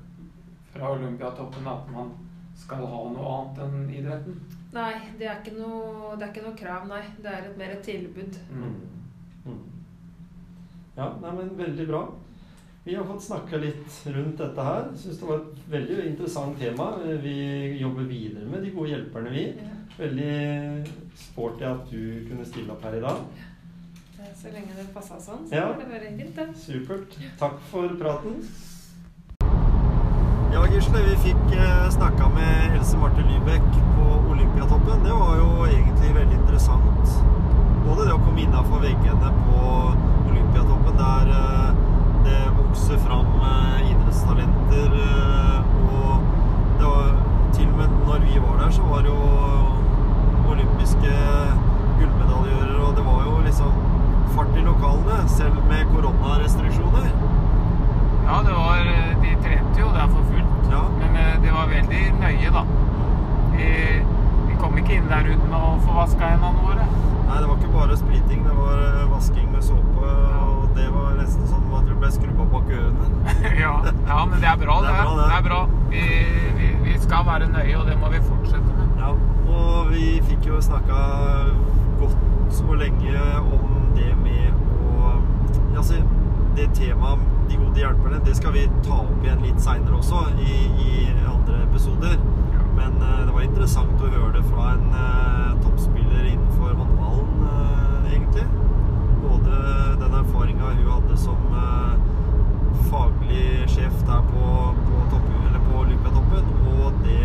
fra 0.73 0.91
Olympiatoppen 0.93 1.67
at 1.67 1.91
man 1.91 2.11
skal 2.57 2.85
ha 2.89 3.01
noe 3.13 3.33
annet 3.37 3.59
enn 3.65 3.89
idretten. 3.99 4.37
Nei, 4.73 4.93
det 5.19 5.27
er 5.29 5.39
ikke 5.41 5.55
noe, 5.57 6.15
det 6.17 6.25
er 6.27 6.31
ikke 6.33 6.45
noe 6.47 6.57
krav, 6.59 6.87
nei. 6.89 7.03
Det 7.23 7.31
er 7.31 7.45
et, 7.49 7.57
mer 7.57 7.71
et 7.77 7.83
tilbud. 7.85 8.37
Mm. 8.51 8.77
Mm. 9.47 9.61
Ja, 10.97 11.11
nei, 11.21 11.31
men 11.37 11.53
veldig 11.57 11.85
bra. 11.87 12.01
Vi 12.87 12.95
har 12.95 13.03
fått 13.03 13.23
snakka 13.25 13.57
litt 13.59 13.97
rundt 14.15 14.37
dette 14.39 14.63
her. 14.63 14.85
Syns 14.95 15.17
det 15.19 15.27
var 15.27 15.41
et 15.43 15.65
veldig 15.73 15.97
interessant 16.07 16.59
tema. 16.59 16.85
Vi 17.23 17.33
jobber 17.81 18.07
videre 18.07 18.45
med 18.47 18.63
de 18.63 18.71
gode 18.75 18.93
hjelperne, 18.93 19.33
vi. 19.35 19.43
Veldig 19.97 20.93
sporty 21.17 21.65
at 21.67 21.89
du 21.91 21.99
kunne 22.29 22.45
stille 22.47 22.71
opp 22.75 22.83
her 22.87 22.95
i 22.99 23.03
dag. 23.03 23.23
Så 24.37 24.51
lenge 24.53 24.75
det 24.77 24.85
passa 24.93 25.17
sånn, 25.19 25.47
så 25.49 25.55
Ja. 25.55 25.67
var 25.71 25.79
det 25.81 25.89
bare 25.89 26.11
fint, 26.17 26.35
det. 26.35 26.47
Supert. 26.57 27.17
Takk 27.39 27.59
for 27.71 27.89
praten. 27.99 28.41
Ja, 30.53 30.67
Gisle. 30.67 30.99
Vi 31.09 31.15
fikk 31.15 31.55
eh, 31.57 31.89
snakka 31.89 32.29
med 32.29 32.75
Else 32.77 32.97
Marte 32.97 33.21
Lybekk 33.21 33.65
på 33.95 34.31
Olympiatoppen. 34.31 35.03
Det 35.03 35.11
var 35.11 35.35
jo 35.35 35.65
egentlig 35.65 36.13
veldig 36.15 36.37
interessant. 36.37 37.09
Både 37.83 38.05
det 38.07 38.13
å 38.15 38.21
komme 38.21 38.45
innafor 38.45 38.79
veggene 38.79 39.31
på 39.49 39.63
Olympiatoppen, 40.29 40.95
der 41.01 41.33
eh, 41.35 41.81
det 42.29 42.39
vokser 42.61 43.01
fram 43.03 43.27
eh, 43.49 43.89
idrettstalenter. 43.91 44.95
og 45.91 46.23
det 46.79 46.85
var 46.85 47.11
til 47.57 47.67
og 47.67 47.77
med 47.81 47.99
når 48.07 48.23
vi 48.29 48.39
var 48.45 48.63
der, 48.63 48.71
så 48.71 48.87
var 48.87 49.03
det 49.03 49.11
jo 49.11 49.19
olympiske 50.53 51.17
gullmedaljører, 51.99 52.79
og 52.87 52.95
det 52.95 53.05
var 53.09 53.27
jo 53.27 53.35
liksom 53.49 53.83
fart 54.37 54.55
i 54.55 54.63
lokalene, 54.63 55.19
selv 55.27 55.59
med 55.67 55.91
koronarestriksjoner. 55.91 57.11
Ja, 58.27 58.41
det 58.45 58.53
var 58.53 58.77
De 59.21 59.35
trente 59.43 59.79
jo 59.79 59.87
der 59.93 60.07
for 60.07 60.23
fullt. 60.31 60.71
Ja. 60.71 60.81
Men 60.99 61.15
eh, 61.15 61.41
det 61.43 61.51
var 61.51 61.67
veldig 61.67 62.01
nøye, 62.19 62.49
da. 62.51 62.63
Vi, 63.53 63.69
vi 64.47 64.57
kom 64.59 64.75
ikke 64.77 64.97
inn 64.97 65.07
der 65.07 65.29
uten 65.31 65.53
å 65.55 65.77
få 65.85 65.95
vaska 65.95 66.33
hendene 66.33 66.65
våre. 66.65 66.87
Nei, 67.27 67.37
det 67.39 67.47
var 67.47 67.55
ikke 67.55 67.71
bare 67.71 67.95
spriting, 67.99 68.43
det 68.43 68.55
var 68.57 68.81
eh, 68.83 69.05
vasking 69.13 69.47
med 69.53 69.63
såpe, 69.63 70.11
og 70.41 70.67
det 70.75 70.89
var 70.91 71.15
nesten 71.21 71.47
sånn 71.47 71.71
at 71.79 71.87
du 71.87 71.95
ble 72.01 72.11
skrubba 72.17 72.49
bak 72.51 72.67
ørene. 72.67 73.07
ja. 73.63 73.73
ja, 73.85 74.19
men 74.25 74.43
det 74.43 74.51
er 74.51 74.59
bra, 74.59 74.77
det. 74.83 74.91
Det 74.91 74.99
er 74.99 75.07
bra, 75.07 75.15
det. 75.15 75.29
det 75.31 75.39
er 75.39 75.47
bra. 75.47 75.61
Vi, 75.95 76.03
vi, 76.59 76.69
vi 76.83 76.99
skal 77.07 77.25
være 77.31 77.49
nøye, 77.55 77.79
og 77.79 77.87
det 77.87 77.97
må 78.03 78.11
vi 78.11 78.21
fortsette 78.27 78.75
med. 78.75 78.99
Ja, 78.99 79.15
og 79.55 79.93
vi 79.93 80.11
fikk 80.27 80.51
jo 80.51 80.59
snakka 80.67 80.99
godt 82.03 82.61
og 82.67 82.77
lenge 82.79 83.25
om 83.39 83.73
det 83.95 84.11
med 84.19 84.51
å 84.83 85.15
ja, 85.15 85.79
altså, 85.79 86.03
Det 86.57 86.67
temaet 86.75 87.36
de 87.49 87.57
gode 87.61 87.79
hjelperne, 87.81 88.19
det 88.25 88.35
skal 88.37 88.53
vi 88.55 88.65
ta 88.85 88.99
opp 89.03 89.23
igjen 89.23 89.41
litt 89.45 89.59
seinere 89.63 89.97
også, 89.99 90.23
i, 90.39 90.57
i 90.83 90.91
andre 91.31 91.61
episoder. 91.67 92.17
Men 92.77 92.97
uh, 93.01 93.23
det 93.25 93.33
var 93.35 93.45
interessant 93.47 94.03
å 94.05 94.11
høre 94.13 94.33
det 94.37 94.43
fra 94.51 94.71
en 94.75 94.87
uh, 94.93 95.53
toppspiller 95.63 96.27
innenfor 96.33 96.75
håndballen, 96.77 97.47
eh, 97.47 98.11
egentlig. 98.13 98.45
Både 99.23 99.61
den 100.03 100.13
erfaringa 100.21 100.69
hun 100.77 100.91
hadde 100.91 101.17
som 101.19 101.55
eh, 101.57 101.95
faglig 102.91 103.65
sjef 103.73 103.97
der 104.07 104.21
på, 104.29 104.51
på, 104.87 105.01
topp, 105.11 105.27
eller 105.49 105.63
på 105.65 105.79
Olympiatoppen, 105.81 106.51
og 106.77 106.99
det 107.03 107.17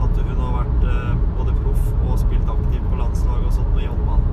at 0.00 0.16
hun 0.24 0.40
har 0.40 0.54
vært 0.56 0.86
eh, 0.94 1.12
både 1.36 1.54
proff 1.60 1.90
og 2.08 2.18
spilt 2.22 2.48
aktivt 2.56 2.88
på 2.90 2.98
landslag 3.02 3.44
og 3.44 3.52
sånt 3.54 3.76
i 3.78 3.86
håndball. 3.90 4.24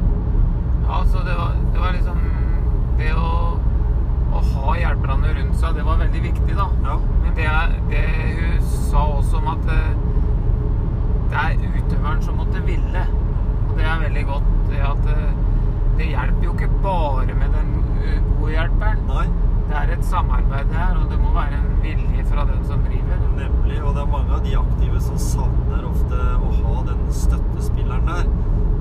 Ja, 0.87 1.01
så 1.11 1.23
det 1.27 1.35
var, 1.35 1.57
det 1.73 1.81
var 1.83 1.95
liksom 1.97 2.21
Det 2.97 3.09
å, 3.19 3.31
å 4.33 4.39
ha 4.53 4.75
hjelperne 4.79 5.33
rundt 5.37 5.59
seg, 5.59 5.75
det 5.77 5.83
var 5.85 5.99
veldig 5.99 6.21
viktig, 6.23 6.55
da. 6.57 6.69
Ja. 6.87 6.95
Men 7.25 7.35
det, 7.37 7.49
er- 7.51 7.75
det 7.91 8.05
hun 8.39 8.63
sa 8.71 9.03
også 9.19 9.41
om 9.43 9.51
at 9.53 9.67
eh, 9.75 9.91
det 11.27 11.41
er 11.43 11.81
utøveren 11.81 12.23
som 12.23 12.39
måtte 12.39 12.61
ville. 12.65 13.03
Og 13.67 13.73
det 13.77 13.83
er 13.85 13.99
veldig 14.05 14.23
godt. 14.31 14.47
Det 14.71 14.79
at 14.87 15.09
eh, 15.11 15.35
det 15.99 16.07
hjelper 16.13 16.45
jo 16.47 16.53
ikke 16.55 16.69
bare 16.83 17.35
med 17.37 17.53
den 17.57 17.71
eh, 17.99 18.17
gode 18.39 18.53
hjelperen. 18.55 19.03
Nei, 19.11 19.27
Det 19.67 19.75
er 19.75 19.89
et 19.97 20.05
samarbeid 20.07 20.69
her, 20.71 20.93
og 21.01 21.09
det 21.11 21.17
må 21.19 21.33
være 21.35 21.57
en 21.59 21.73
vilje 21.83 22.23
fra 22.31 22.45
den 22.47 22.61
som 22.69 22.81
driver. 22.87 23.19
nemlig. 23.35 23.81
Og 23.83 23.91
det 23.97 24.03
er 24.05 24.11
mange 24.15 24.33
av 24.37 24.45
de 24.47 24.55
aktive 24.57 25.01
som 25.03 25.19
savner 25.19 25.83
ofte 25.89 26.21
å 26.47 26.51
ha 26.63 26.75
den 26.87 27.01
støttespilleren 27.21 28.07
der. 28.07 28.31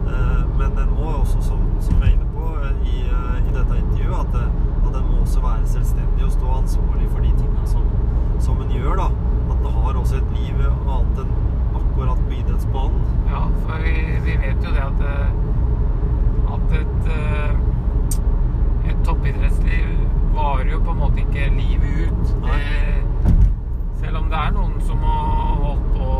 Eh, 0.07 0.43
Men 0.57 0.77
den 0.79 0.95
må 0.97 1.11
også, 1.19 1.43
som, 1.51 1.67
som 1.83 1.99
vi 2.01 2.07
er 2.09 2.15
inne 2.15 2.31
på 2.33 2.47
eh, 2.63 2.79
i, 2.95 3.03
eh, 3.11 3.43
i 3.43 3.53
dette 3.59 3.81
intervjuet, 3.83 4.21
at, 4.23 4.33
det- 4.33 4.87
at 4.87 4.93
den 4.95 5.09
må 5.11 5.19
også 5.25 5.43
være 5.43 5.67
selvstendig 5.67 6.25
og 6.25 6.31
stå 6.39 6.53
ansvarlig 6.63 7.09
for 7.11 7.27
de 7.27 7.33
tingene 7.43 7.67
som, 7.67 7.83
som 8.39 8.63
en 8.63 8.71
gjør. 8.71 9.03
da. 9.03 9.09
At 10.07 10.13
den 10.13 10.19
har 10.19 10.23
også 10.23 10.23
et 10.23 10.31
liv 10.39 10.57
annet 10.87 11.19
enn 11.19 11.33
akkurat 11.77 12.19
på 12.27 12.33
idrettsbanen. 12.37 13.01
Ja, 13.31 13.41
for 13.67 13.77
vi, 13.83 13.95
vi 14.25 14.37
vet 14.39 14.63
jo 14.63 14.71
det 14.71 14.83
at, 14.85 15.01
eh, 15.03 15.29
at 16.55 16.75
et, 16.79 17.09
eh, 17.11 18.91
et 18.93 19.01
toppidrettsliv 19.05 19.89
varer 20.37 20.71
jo 20.71 20.79
på 20.87 20.91
en 20.95 21.01
måte 21.01 21.19
ikke 21.25 21.49
livet 21.57 22.07
ut. 22.07 22.35
Nei. 22.45 22.61
Det, 22.63 23.35
selv 24.05 24.17
om 24.21 24.29
det 24.31 24.39
er 24.45 24.55
noen 24.55 24.77
som 24.87 25.03
har 25.03 25.59
holdt 25.65 25.89
på 25.97 26.11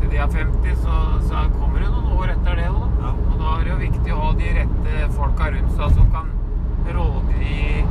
til 0.00 0.10
de 0.12 0.16
er 0.20 0.28
50, 0.34 0.76
så, 0.84 0.98
så 1.30 1.46
kommer 1.56 1.80
det 1.80 1.90
noen 1.94 2.12
år 2.18 2.34
etter 2.34 2.60
det 2.60 2.68
òg. 2.68 2.84
Ja. 3.00 3.14
Og 3.16 3.34
da 3.40 3.56
er 3.56 3.64
det 3.64 3.72
jo 3.72 3.80
viktig 3.86 4.12
å 4.16 4.20
ha 4.26 4.30
de 4.42 4.52
rette 4.60 5.08
folka 5.16 5.50
rundt 5.56 5.72
seg 5.78 5.96
som 5.96 6.12
kan 6.12 6.28
rådgi 6.90 7.84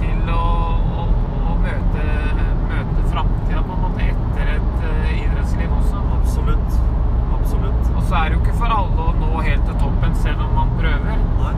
til 0.00 0.28
å, 0.32 0.42
å, 1.00 1.04
å 1.50 1.54
møte, 1.62 2.04
møte 2.68 3.04
framtida 3.10 3.62
på 3.66 3.74
en 3.76 3.82
måte 3.86 4.06
etter 4.12 4.50
et 4.56 4.84
eh, 4.90 5.12
idrettsliv 5.24 5.72
også. 5.78 6.02
Absolutt. 6.18 6.76
Absolutt. 7.38 7.90
Og 7.96 8.02
så 8.06 8.18
er 8.20 8.28
det 8.30 8.36
jo 8.36 8.42
ikke 8.44 8.56
for 8.60 8.74
alle 8.76 9.06
å 9.08 9.14
nå 9.16 9.30
helt 9.46 9.64
til 9.66 9.78
toppen 9.80 10.16
selv 10.22 10.44
om 10.46 10.52
man 10.60 10.74
prøver. 10.78 11.22
Nei. 11.40 11.54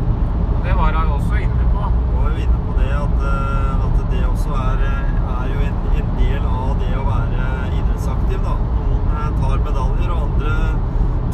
Og 0.54 0.60
det 0.66 0.76
var 0.78 0.94
hun 0.96 1.10
jo 1.10 1.16
også 1.18 1.40
inne 1.44 1.68
på. 1.74 1.84
Og 1.88 2.20
er 2.22 2.36
jo 2.36 2.44
inne 2.46 2.62
på 2.68 2.76
det 2.78 2.92
at, 3.00 3.16
eh, 3.32 3.86
at 3.88 4.00
det 4.14 4.22
også 4.30 4.54
er, 4.62 4.84
eh, 4.92 5.18
er 5.34 5.52
jo 5.54 5.64
en, 5.68 5.80
en 6.02 6.12
del 6.22 6.48
av 6.52 6.72
det 6.84 6.92
å 6.94 7.06
være 7.08 7.48
idrettsaktiv. 7.80 8.44
Da. 8.46 8.56
Noen 8.78 9.10
eh, 9.18 9.28
tar 9.42 9.64
medaljer, 9.66 10.14
og 10.14 10.24
andre 10.28 10.54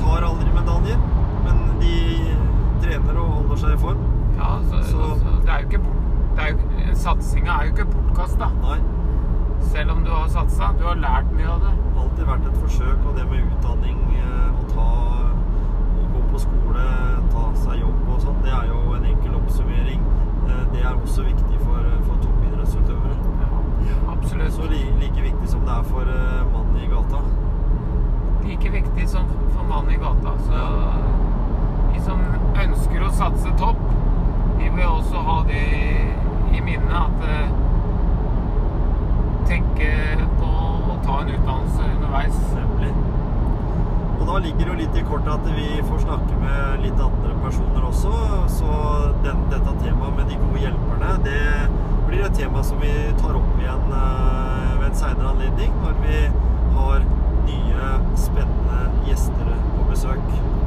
tar 0.01 0.29
aldri 0.33 0.57
medaljer. 0.57 1.05
Men 1.45 1.63
de 1.83 1.99
trener 2.85 3.21
og 3.21 3.37
holder 3.43 3.63
seg 3.67 3.77
i 3.77 3.83
form. 3.85 4.03
Ja, 4.41 4.55
så, 4.71 4.81
Så- 4.89 5.13
så 5.21 5.37
det 5.45 5.53
er 5.55 5.61
jo 5.63 5.69
ikke 5.69 5.85
bort, 5.85 6.01
det 6.35 6.43
er 6.43 6.49
jo, 6.51 6.95
Satsinga 6.99 7.53
er 7.61 7.69
jo 7.69 7.73
ikke 7.75 7.85
bortkasta. 7.93 8.49
Nei. 8.65 8.79
Selv 9.85 9.97
om 9.97 10.05
du 10.05 10.11
har 10.11 10.29
satsa. 10.29 10.71
Du 10.79 10.85
har 10.87 10.95
lært 10.97 11.33
mye 11.37 11.49
av 11.53 11.59
det. 11.61 11.71
Alltid 12.01 12.25
vært 12.25 12.45
et 12.49 12.55
forsøk, 12.57 13.01
og 13.05 13.19
det 13.19 13.25
med 13.29 13.51
utdanning, 13.53 13.99
eh, 14.17 14.47
å 14.57 14.63
ta 14.71 14.85
å 16.01 16.05
gå 16.15 16.23
på 16.31 16.39
skole, 16.41 16.85
ta 17.35 17.43
seg 17.65 17.83
jobb 17.83 18.07
og 18.15 18.23
sånn, 18.23 18.39
det 18.47 18.55
er 18.57 18.71
jo 18.71 18.79
en 18.97 19.05
enkel 19.05 19.35
oppsummering. 19.43 20.01
Eh, 20.49 20.63
Det 20.73 20.81
er 20.81 20.95
også 20.95 21.27
viktig 21.27 21.59
for, 21.67 21.91
for 22.07 22.17
toppidrettsutøvere. 22.23 23.19
Absolutt. 24.09 24.53
Så 24.57 24.71
li, 24.71 24.81
like 25.03 25.21
viktig 25.21 25.49
som 25.53 25.61
det 25.69 25.77
er 25.77 25.83
for 25.83 26.09
eh, 26.15 26.47
mannen 26.55 26.81
i 26.81 26.89
gata. 26.89 27.21
like 28.49 28.73
viktig 28.73 29.09
som 29.09 29.29
for 29.51 29.65
mannen 29.69 29.93
i 29.93 30.01
gata. 30.01 30.33
Så 30.49 30.65
de 31.93 32.01
som 32.09 32.25
ønsker 32.57 33.05
å 33.05 33.13
satse 33.13 33.53
topp, 33.61 33.85
de 34.59 34.71
vil 34.71 34.89
også 34.89 35.29
ha 35.29 35.43
det 35.53 35.63
i 36.57 36.61
minne 36.65 37.05
at 37.05 37.29
eh, 37.29 37.64
tenke 39.55 39.91
på 40.41 40.51
å 40.91 40.97
ta 41.05 41.21
en 41.23 41.33
utdannelse 41.35 41.91
underveis. 41.95 42.39
Nemlig. 42.57 42.93
Og 44.19 44.27
da 44.29 44.39
ligger 44.43 44.63
det 44.63 44.73
jo 44.73 44.79
litt 44.81 44.99
i 44.99 45.05
kortet 45.07 45.33
at 45.35 45.49
vi 45.57 45.69
får 45.89 46.05
snakke 46.07 46.39
med 46.41 46.85
litt 46.85 47.03
andre 47.07 47.35
personer 47.45 47.89
også. 47.91 48.15
Så 48.51 48.79
den, 49.27 49.45
dette 49.53 49.77
temaet 49.83 50.19
med 50.19 50.31
de 50.31 50.41
gode 50.41 50.65
hjelperne, 50.65 51.13
det 51.27 51.43
blir 52.09 52.25
et 52.27 52.39
tema 52.39 52.65
som 52.67 52.81
vi 52.83 52.93
tar 53.21 53.37
opp 53.39 53.55
igjen 53.61 53.95
eh, 54.01 54.75
ved 54.81 54.89
en 54.91 54.99
seinere 54.99 55.35
anledning 55.35 55.75
når 55.83 56.03
vi 56.05 56.21
har 56.75 57.07
nye, 57.45 57.95
spennende 58.19 58.85
gjester 59.09 59.51
på 59.77 59.89
besøk. 59.91 60.64